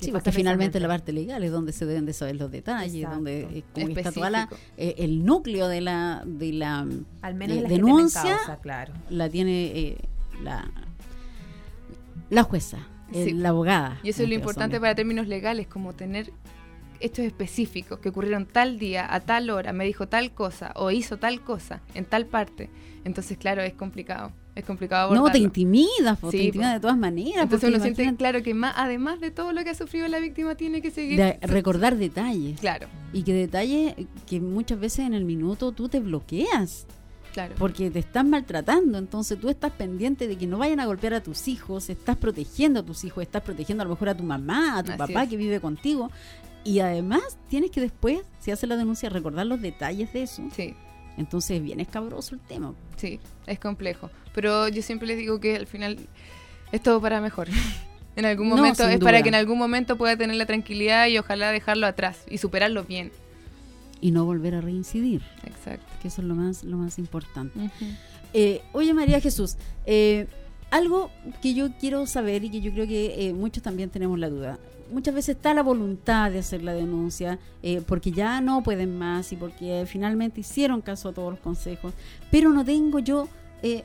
[0.00, 3.14] Sí, porque finalmente la parte legal es donde se deben de saber los detalles, Exacto.
[3.16, 6.84] donde eh, como está toda la, eh, el núcleo de la de la
[7.20, 8.92] Al menos de- denuncia causa, claro.
[9.10, 9.98] la tiene eh,
[10.42, 10.68] la
[12.30, 12.78] la jueza,
[13.12, 13.32] Sí.
[13.32, 14.00] la abogada.
[14.02, 16.32] Y eso es lo este importante para términos legales, como tener
[16.98, 21.18] hechos específicos que ocurrieron tal día, a tal hora, me dijo tal cosa o hizo
[21.18, 22.70] tal cosa en tal parte.
[23.04, 24.32] Entonces, claro, es complicado.
[24.54, 26.74] Es complicado No, te intimidas, po, te intimidas po.
[26.74, 27.44] de todas maneras.
[27.44, 30.18] Entonces uno siente, imagínate claro, que más, además de todo lo que ha sufrido la
[30.18, 31.16] víctima, tiene que seguir...
[31.18, 32.60] de recordar detalles.
[32.60, 33.94] Claro, Y que detalles
[34.26, 36.86] que muchas veces en el minuto tú te bloqueas.
[37.32, 37.54] claro.
[37.58, 41.22] porque te están maltratando, entonces tú estás pendiente de que no vayan a golpear a
[41.22, 44.76] tus hijos, estás protegiendo a tus hijos, estás protegiendo a lo mejor a tu mamá,
[44.78, 45.30] a tu Así papá es.
[45.30, 46.10] que vive contigo,
[46.62, 50.74] y además tienes que después, si haces la denuncia, recordar los detalles de eso, Sí,
[51.16, 52.74] entonces es bien escabroso el tema.
[52.96, 54.10] sí, es complejo.
[54.34, 55.98] Pero yo siempre les digo que al final
[56.70, 57.48] es todo para mejor.
[58.16, 61.50] en algún momento, es para que en algún momento pueda tener la tranquilidad y ojalá
[61.50, 63.12] dejarlo atrás y superarlo bien.
[64.00, 65.86] Y no volver a reincidir, Exacto.
[66.00, 67.70] que eso es lo más, lo más importante.
[68.34, 69.56] Eh, oye María Jesús,
[69.86, 70.26] eh,
[70.72, 71.10] algo
[71.42, 74.58] que yo quiero saber y que yo creo que eh, muchos también tenemos la duda.
[74.90, 79.32] Muchas veces está la voluntad de hacer la denuncia eh, porque ya no pueden más
[79.32, 81.92] y porque finalmente hicieron caso a todos los consejos,
[82.30, 83.28] pero no tengo yo
[83.62, 83.84] eh,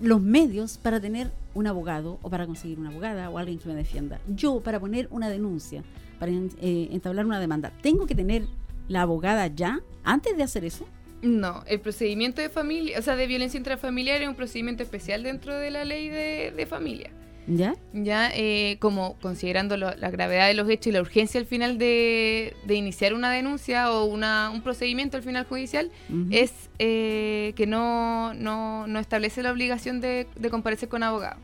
[0.00, 3.74] los medios para tener un abogado o para conseguir una abogada o alguien que me
[3.74, 4.20] defienda.
[4.28, 5.82] Yo para poner una denuncia,
[6.18, 8.46] para eh, entablar una demanda, ¿tengo que tener
[8.88, 10.86] la abogada ya antes de hacer eso?
[11.22, 15.54] No, el procedimiento de familia, o sea, de violencia intrafamiliar es un procedimiento especial dentro
[15.54, 17.10] de la ley de, de familia.
[17.48, 17.76] ¿Ya?
[17.92, 21.78] Ya, eh, como considerando lo- la gravedad de los hechos y la urgencia al final
[21.78, 25.90] de, de iniciar una denuncia o una, un procedimiento al final judicial,
[26.30, 31.36] es eh, que no, no, no establece la obligación de, de comparecer con abogado.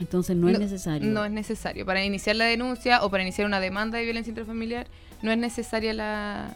[0.00, 1.08] Entonces no, es necesario.
[1.10, 1.84] No es necesario.
[1.86, 4.86] Para iniciar la denuncia o para iniciar una demanda de violencia intrafamiliar,
[5.22, 6.54] no es necesaria la.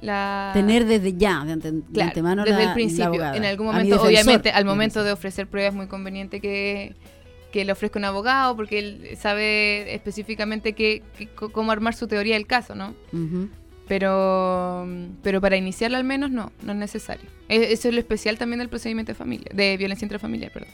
[0.00, 3.34] La tener desde ya, de, ante- de Claro, antemano desde la- el principio.
[3.34, 6.94] En algún momento, defensor, obviamente, al momento que de ofrecer pruebas es muy conveniente que,
[7.52, 11.02] que le ofrezca un abogado porque él sabe específicamente c-
[11.52, 12.94] cómo armar su teoría del caso, ¿no?
[13.88, 14.86] Pero,
[15.22, 17.24] pero para iniciarla al menos no, no es necesario.
[17.48, 20.70] E- Eso es lo especial también del procedimiento de familia, de violencia intrafamiliar, perdón.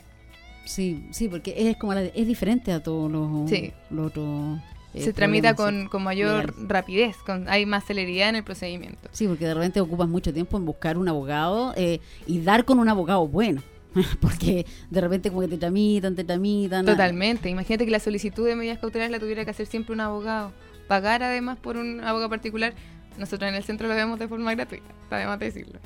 [0.64, 3.72] Sí, sí, porque es como la- es diferente a todos los, Sí.
[3.90, 4.58] los otros.
[4.94, 9.08] Eh, Se tramita con, con mayor rapidez, con, hay más celeridad en el procedimiento.
[9.12, 12.78] Sí, porque de repente ocupas mucho tiempo en buscar un abogado eh, y dar con
[12.78, 13.62] un abogado bueno.
[14.20, 16.84] porque de repente como que te tramitan, te tramitan.
[16.84, 17.48] Totalmente.
[17.48, 20.52] Imagínate que la solicitud de medidas cautelares la tuviera que hacer siempre un abogado.
[20.88, 22.74] Pagar además por un abogado particular.
[23.18, 25.78] Nosotros en el centro lo vemos de forma gratuita, además de decirlo.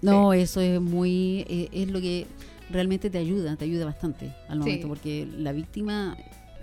[0.00, 1.44] No, eso es muy.
[1.48, 2.26] eh, es lo que
[2.70, 4.58] realmente te ayuda, te ayuda bastante al Sí.
[4.60, 6.16] momento, porque la víctima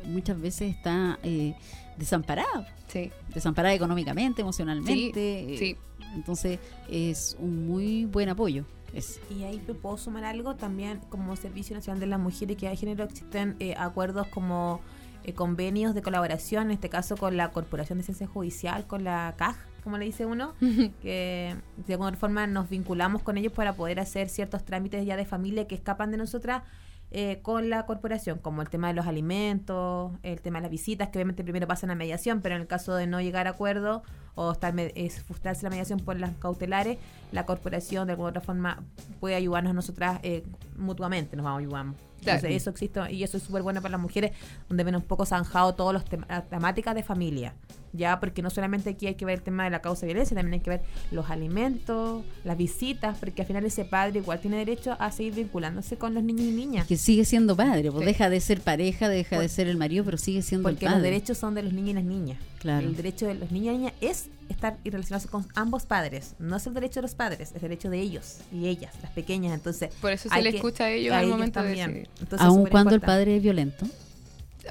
[0.05, 1.53] muchas veces está eh,
[1.97, 2.67] desamparada.
[2.87, 5.55] Sí, desamparada económicamente, emocionalmente.
[5.57, 5.77] sí.
[6.15, 8.65] Entonces es un muy buen apoyo.
[8.93, 12.71] Es, Y ahí puedo sumar algo también como Servicio Nacional de la Mujer y Equidad
[12.71, 14.79] de Género existen eh, acuerdos como
[15.23, 19.35] eh, convenios de colaboración, en este caso con la Corporación de Ciencia Judicial, con la
[19.37, 20.53] CAJ, como le dice uno,
[21.01, 25.25] que de alguna forma nos vinculamos con ellos para poder hacer ciertos trámites ya de
[25.25, 26.63] familia que escapan de nosotras
[27.11, 31.07] eh, con la corporación, como el tema de los alimentos, el tema de las visitas,
[31.09, 34.03] que obviamente primero pasan a mediación, pero en el caso de no llegar a acuerdo
[34.35, 36.97] o estar es frustrarse la mediación por las cautelares,
[37.31, 38.83] la corporación de alguna otra forma
[39.19, 40.43] puede ayudarnos a nosotras eh,
[40.77, 42.06] mutuamente, nos vamos ayudando.
[42.23, 42.39] Claro.
[42.39, 44.31] Entonces eso existe y eso es súper bueno para las mujeres,
[44.67, 47.53] donde ven un poco zanjado todos los tem- las temáticas de familia,
[47.93, 50.35] ya porque no solamente aquí hay que ver el tema de la causa de violencia,
[50.35, 54.57] también hay que ver los alimentos, las visitas, porque al final ese padre igual tiene
[54.57, 56.87] derecho a seguir vinculándose con los niños y niñas.
[56.87, 58.05] que sigue siendo padre, pues Sí.
[58.07, 60.97] deja de ser pareja, deja de ser el marido, pero sigue siendo Porque el los
[60.99, 61.11] padre.
[61.11, 62.39] derechos son de los niños y las niñas.
[62.59, 62.85] Claro.
[62.87, 66.35] El derecho de los niños y niñas es estar y relacionarse con ambos padres.
[66.39, 69.11] No es el derecho de los padres, es el derecho de ellos y ellas, las
[69.11, 69.53] pequeñas.
[69.53, 71.87] Entonces, Por eso se le que- escucha a ellos al ellos momento de también.
[71.89, 72.09] decidir.
[72.21, 73.85] Entonces, Aun cuando el padre es violento.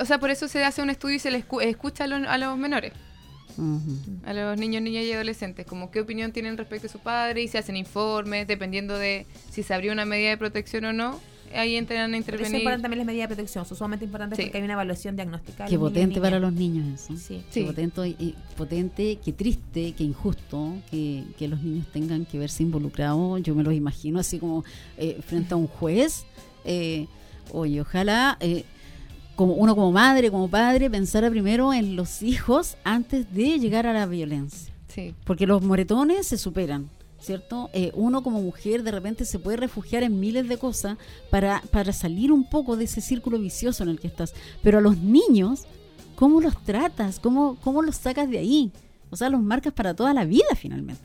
[0.00, 2.26] O sea, por eso se hace un estudio y se le escu- escucha a los,
[2.26, 2.92] a los menores,
[4.26, 7.48] a los niños, niñas y adolescentes, como qué opinión tienen respecto a su padre y
[7.48, 11.18] se hacen informes, dependiendo de si se abrió una medida de protección o no,
[11.54, 12.60] ahí entran a eso es intervenir.
[12.60, 14.44] importante también las medidas de protección, son sumamente importantes Sí.
[14.44, 15.64] porque hay una evaluación diagnóstica.
[15.66, 17.16] Qué potente para los niños eso.
[17.16, 17.42] Sí.
[17.52, 17.62] Qué Sí.
[17.64, 23.42] potente, y- potente, qué triste, qué injusto que, que los niños tengan que verse involucrados.
[23.42, 24.64] Yo me los imagino así como
[24.98, 26.24] eh, frente a un juez.
[26.64, 27.06] Eh,
[27.52, 28.64] oye, ojalá eh,
[29.36, 33.92] como uno como madre, como padre, pensara primero en los hijos antes de llegar a
[33.92, 34.72] la violencia.
[34.88, 36.88] Sí, Porque los moretones se superan,
[37.20, 37.70] ¿cierto?
[37.72, 40.98] Eh, uno como mujer de repente se puede refugiar en miles de cosas
[41.30, 44.34] para, para salir un poco de ese círculo vicioso en el que estás.
[44.62, 45.64] Pero a los niños,
[46.14, 47.18] ¿cómo los tratas?
[47.18, 48.72] ¿Cómo, ¿Cómo los sacas de ahí?
[49.10, 51.02] O sea, los marcas para toda la vida finalmente.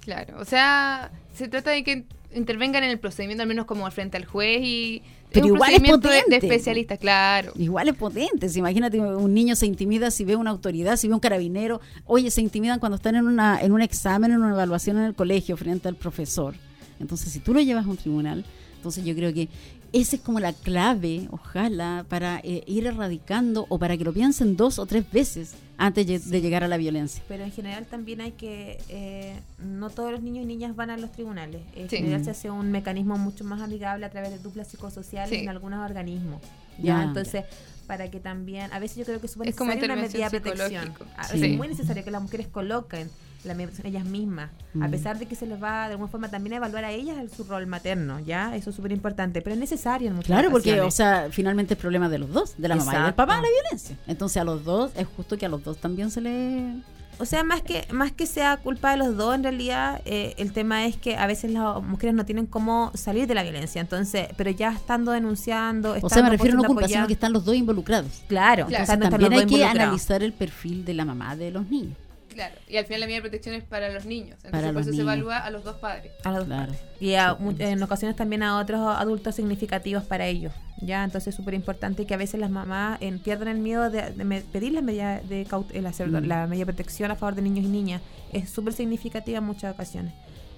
[0.00, 2.04] Claro, o sea, se trata de que
[2.34, 5.02] intervengan en el procedimiento, al menos como frente al juez y...
[5.32, 6.46] Pero un igual es procedimiento de, potente.
[6.46, 7.52] especialistas, claro.
[7.56, 8.48] Igual es potente.
[8.54, 11.80] Imagínate, un niño se intimida si ve una autoridad, si ve un carabinero.
[12.06, 15.14] Oye, se intimidan cuando están en, una, en un examen, en una evaluación en el
[15.14, 16.54] colegio frente al profesor.
[17.00, 18.44] Entonces, si tú lo llevas a un tribunal,
[18.76, 19.48] entonces yo creo que
[19.92, 24.56] esa es como la clave, ojalá, para eh, ir erradicando o para que lo piensen
[24.56, 27.22] dos o tres veces antes lle- de llegar a la violencia.
[27.28, 30.96] Pero en general también hay que, eh, no todos los niños y niñas van a
[30.96, 31.60] los tribunales.
[31.74, 31.96] En Sí.
[31.98, 32.24] general Mm.
[32.24, 35.42] se hace un mecanismo mucho más amigable a través de duplas psicosociales Sí.
[35.44, 36.40] en algunos organismos.
[36.78, 37.02] Ya, ¿ya?
[37.04, 37.44] Entonces,
[37.86, 40.84] para que también, a veces yo creo que es súper necesaria una medida de protección.
[40.86, 41.20] psicológica.
[41.20, 41.32] A Sí.
[41.34, 43.10] veces es muy necesario que las mujeres coloquen
[43.44, 44.90] la ellas mismas, a Mm.
[44.90, 47.30] pesar de que se les va de alguna forma también a evaluar a ellas el-
[47.30, 48.54] su rol materno, ¿ya?
[48.56, 51.80] Eso es súper importante, pero es necesario en muchas Claro, porque, o sea, finalmente es
[51.80, 53.96] problema de los dos, de la mamá y del papá, la violencia.
[54.06, 56.74] Entonces, a los dos, es justo que a los dos también se le.
[57.18, 60.52] O sea, más que más que sea culpa de los dos, en realidad, eh, el
[60.52, 63.80] tema es que a veces las mujeres no tienen cómo salir de la violencia.
[63.80, 67.12] Entonces, pero ya estando denunciando, O sea, estando me refiero a no culpa, sino que
[67.12, 68.22] están los dos involucrados.
[68.28, 68.82] Claro, Claro.
[68.82, 71.96] estando- están También hay que analizar el perfil de la mamá de los niños.
[72.34, 74.36] Claro, y al final la medida de protección es para los niños.
[74.44, 76.12] Entonces Para por los eso se evalúa a los dos padres.
[76.24, 76.72] A los Claro.
[76.72, 76.80] padres.
[77.00, 80.52] Y a mu- en ocasiones también a otros adultos significativos para ellos.
[80.80, 84.10] Ya, entonces es súper importante que a veces las mamás eh, pierdan el miedo de,
[84.12, 86.24] de me- pedir la medida de eh, la, Mm.
[86.26, 88.02] la medida de protección a favor de niños y niñas.
[88.32, 90.12] Es súper significativa en muchas ocasiones.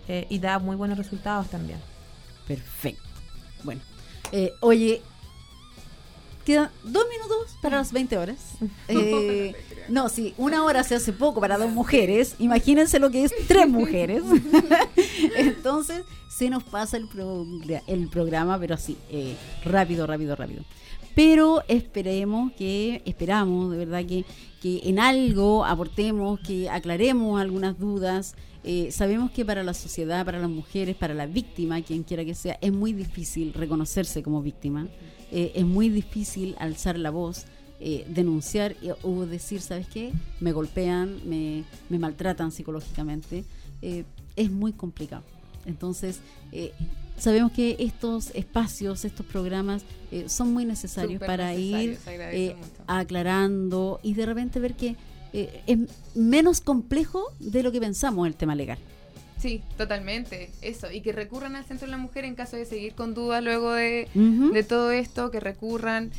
[0.09, 1.79] Eh, y da muy buenos resultados también.
[2.47, 3.03] Perfecto.
[3.63, 3.81] Bueno,
[4.33, 5.01] eh, oye,
[6.45, 8.39] quedan dos minutos para las 20 horas.
[8.89, 9.55] Eh,
[9.89, 12.37] no, sí, una hora se hace poco para dos mujeres.
[12.39, 14.23] Imagínense lo que es tres mujeres.
[15.37, 17.09] Entonces, se nos pasa el,
[17.87, 20.65] el programa, pero así, eh, rápido, rápido, rápido.
[21.15, 24.25] Pero esperemos que, esperamos de verdad que,
[24.61, 28.35] que en algo aportemos, que aclaremos algunas dudas.
[28.65, 32.35] Eh, sabemos que para la sociedad, para las mujeres, para la víctima, quien quiera que
[32.35, 34.89] sea, es muy difícil reconocerse como víctima.
[35.31, 37.45] Eh, es muy difícil alzar la voz,
[37.81, 40.13] eh, denunciar o decir, ¿sabes qué?
[40.41, 43.45] Me golpean, me, me maltratan psicológicamente.
[43.83, 44.05] Eh,
[44.37, 45.25] es muy complicado.
[45.67, 46.21] Entonces,
[47.17, 51.99] sabemos que estos espacios, estos programas eh, son muy necesarios Súper para ir
[52.87, 54.97] aclarando y de repente ver que
[55.35, 55.79] eh, es
[56.15, 58.79] menos complejo de lo que pensamos el tema legal.
[59.39, 60.51] Sí, totalmente.
[60.63, 60.91] Eso.
[60.91, 63.73] Y que recurran al Centro de la Mujer en caso de seguir con dudas luego
[63.73, 66.11] de, de todo esto, que recurran,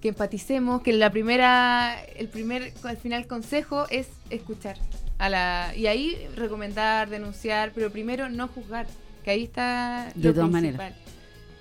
[0.00, 4.76] que empaticemos, que la primera, el primer, al final consejo es escuchar.
[5.18, 8.88] A la, y ahí recomendar, denunciar, pero primero no juzgar,
[9.22, 10.76] que ahí está De lo todas principal.
[10.78, 10.98] maneras.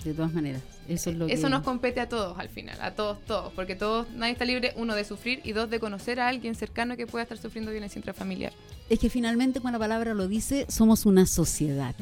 [0.03, 1.49] De todas maneras, eso es lo Eso que...
[1.49, 4.95] nos compete a todos al final, a todos, todos, porque todos, nadie está libre, uno,
[4.95, 8.53] de sufrir y dos, de conocer a alguien cercano que pueda estar sufriendo violencia intrafamiliar.
[8.89, 11.95] Es que finalmente, cuando la palabra lo dice, somos una sociedad.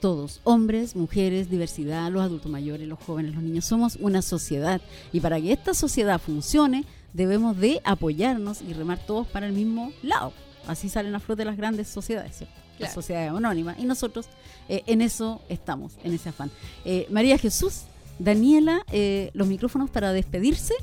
[0.00, 4.80] Todos, hombres, mujeres, diversidad, los adultos mayores, los jóvenes, los niños, somos una sociedad.
[5.12, 9.92] Y para que esta sociedad funcione, debemos de apoyarnos y remar todos para el mismo
[10.02, 10.32] lado.
[10.66, 12.54] Así salen a flote las grandes sociedades, ¿cierto?
[12.72, 12.94] Las Claro.
[12.94, 13.78] sociedades anónimas.
[13.78, 14.26] Y nosotros
[14.68, 16.50] eh, en eso estamos, en ese afán.
[16.84, 17.82] Eh, María Jesús,
[18.22, 20.74] Daniela, eh, los micrófonos para despedirse.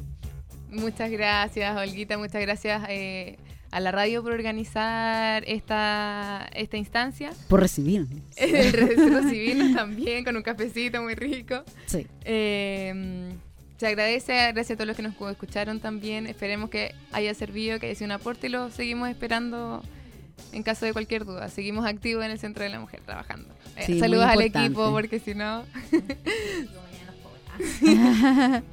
[0.69, 3.37] Muchas gracias, Olguita, muchas gracias eh,
[3.71, 7.31] a la radio por organizar esta, esta instancia.
[7.47, 8.09] Por recibirnos.
[8.37, 11.63] Recibirnos también con un cafecito muy rico.
[11.85, 12.05] Sí.
[12.25, 13.31] Eh,
[13.77, 16.27] se agradece, gracias a todos los que nos escucharon también.
[16.27, 19.81] Esperemos que haya servido, que haya sido un aporte y lo seguimos esperando
[20.51, 21.47] en caso de cualquier duda.
[21.47, 23.47] Seguimos activos en el Centro de la Mujer trabajando.
[23.77, 25.63] Eh, Sí, saludos al equipo porque si no...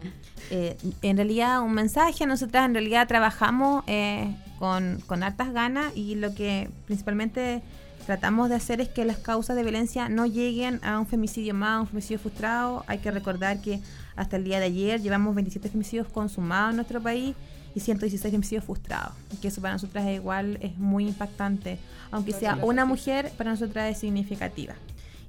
[0.48, 6.14] Eh, en realidad, un mensaje, nosotras en realidad trabajamos eh, con, con hartas ganas y
[6.14, 7.62] lo que principalmente
[8.06, 11.78] tratamos de hacer es que las causas de violencia no lleguen a un femicidio más,
[11.78, 12.84] a un femicidio frustrado.
[12.86, 13.80] Hay que recordar que
[14.14, 17.34] hasta el día de ayer llevamos 27 femicidios consumados en nuestro país
[17.74, 19.12] y 116 femicidios frustrados.
[19.32, 21.78] Y que eso para nosotras es igual, es muy impactante.
[22.12, 24.74] Aunque sea una mujer, para nosotras es significativa.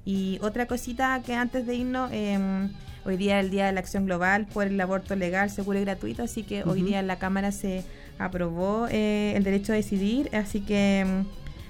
[0.04, 2.38] Y otra cosita que antes de irnos, eh,
[3.08, 5.82] hoy día es el Día de la Acción Global por el aborto legal, seguro y
[5.82, 7.84] gratuito, así que hoy día en la Cámara se
[8.18, 11.22] aprobó eh, el derecho a decidir, así que mm,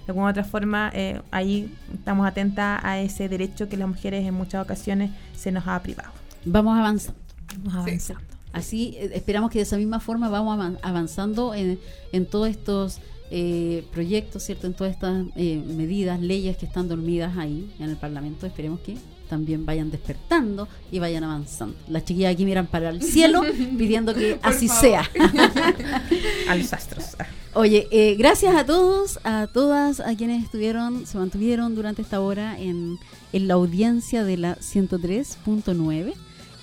[0.06, 4.26] de alguna u otra forma eh, ahí estamos atentas a ese derecho que las mujeres
[4.26, 6.10] en muchas ocasiones se nos ha privado.
[6.44, 7.18] Vamos avanzando.
[7.64, 7.90] Vamos Sí.
[7.90, 8.22] avanzando.
[8.52, 11.78] Así eh, esperamos que de esa misma forma vamos avan- avanzando en,
[12.12, 14.66] en todos estos eh, proyectos, ¿cierto?
[14.66, 18.46] En todas estas eh, medidas, leyes que están dormidas ahí en el Parlamento.
[18.46, 18.96] Esperemos que
[19.28, 21.76] también vayan despertando y vayan avanzando.
[21.88, 23.42] Las chiquillas aquí miran para el cielo
[23.78, 25.08] pidiendo que así sea.
[26.48, 27.16] A los astros.
[27.54, 32.58] Oye, eh, gracias a todos, a todas, a quienes estuvieron, se mantuvieron durante esta hora
[32.58, 32.98] en,
[33.32, 36.14] en la audiencia de la 103.9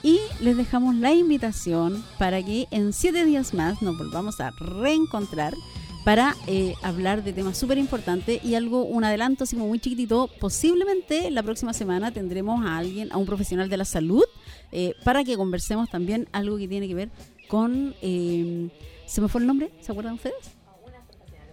[0.04, 5.56] y les dejamos la invitación para que en siete días más nos volvamos a reencontrar
[6.06, 10.30] para eh, hablar de temas súper importantes y algo, un adelanto así como muy chiquitito,
[10.40, 14.24] posiblemente la próxima semana tendremos a alguien, a un profesional de la salud,
[14.72, 17.10] eh, para que conversemos también algo que tiene que ver
[17.48, 17.96] con...
[18.04, 18.70] eh,
[19.08, 19.72] ¿Se me fue el nombre?
[19.82, 20.36] ¿Se acuerdan ustedes?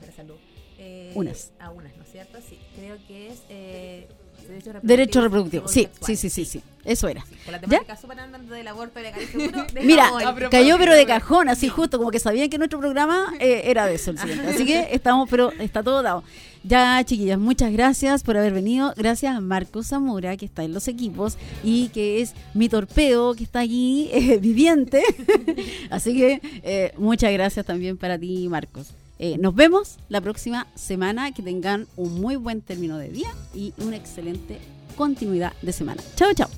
[0.00, 0.34] de la salud.
[0.78, 1.52] Eh, Unas.
[1.58, 2.38] A unas, ¿no es cierto?
[2.46, 4.06] Sí, creo que es eh,
[4.48, 4.96] derecho reproductivo.
[4.96, 5.68] Derecho reproductivo.
[5.68, 6.62] Sí, sí, sí, sí, sí.
[6.84, 7.24] Eso era.
[7.44, 9.66] Con la temática súper andando del aborto y seguro.
[9.82, 10.10] Mira,
[10.50, 13.94] cayó pero de cajón, así justo, como que sabían que nuestro programa eh, era de
[13.94, 14.48] eso el siguiente.
[14.48, 16.24] Así que estamos, pero está todo dado.
[16.64, 18.94] Ya, chiquillas, muchas gracias por haber venido.
[18.96, 23.44] Gracias a Marco Zamora, que está en los equipos y que es mi torpedo, que
[23.44, 25.02] está aquí eh, viviente.
[25.90, 28.94] Así que eh, muchas gracias también para ti, Marcos.
[29.22, 31.30] Eh, nos vemos la próxima semana.
[31.30, 34.58] Que tengan un muy buen término de día y una excelente
[34.96, 36.02] continuidad de semana.
[36.16, 36.48] Chao, chao.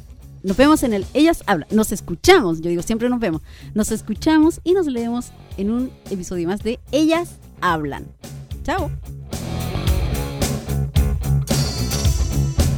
[0.43, 1.69] Nos vemos en el Ellas Hablan.
[1.71, 3.43] Nos escuchamos, yo digo, siempre nos vemos.
[3.75, 5.27] Nos escuchamos y nos leemos
[5.59, 8.07] en un episodio más de Ellas Hablan.
[8.65, 8.91] Chao.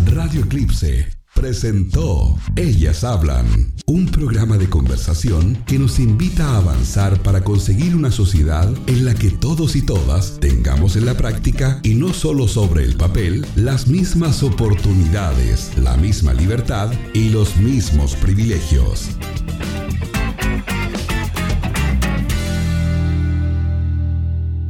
[0.06, 3.46] Radio Eclipse presentó Ellas Hablan,
[3.84, 9.14] un programa de conversación que nos invita a avanzar para conseguir una sociedad en la
[9.14, 13.86] que todos y todas tengamos en la práctica y no solo sobre el papel las
[13.86, 19.10] mismas oportunidades, la misma libertad y los mismos privilegios.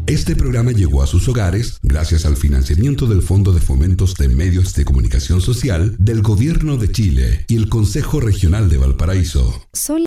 [0.07, 4.73] Este programa llegó a sus hogares gracias al financiamiento del Fondo de Fomentos de Medios
[4.75, 9.67] de Comunicación Social del Gobierno de Chile y el Consejo Regional de Valparaíso.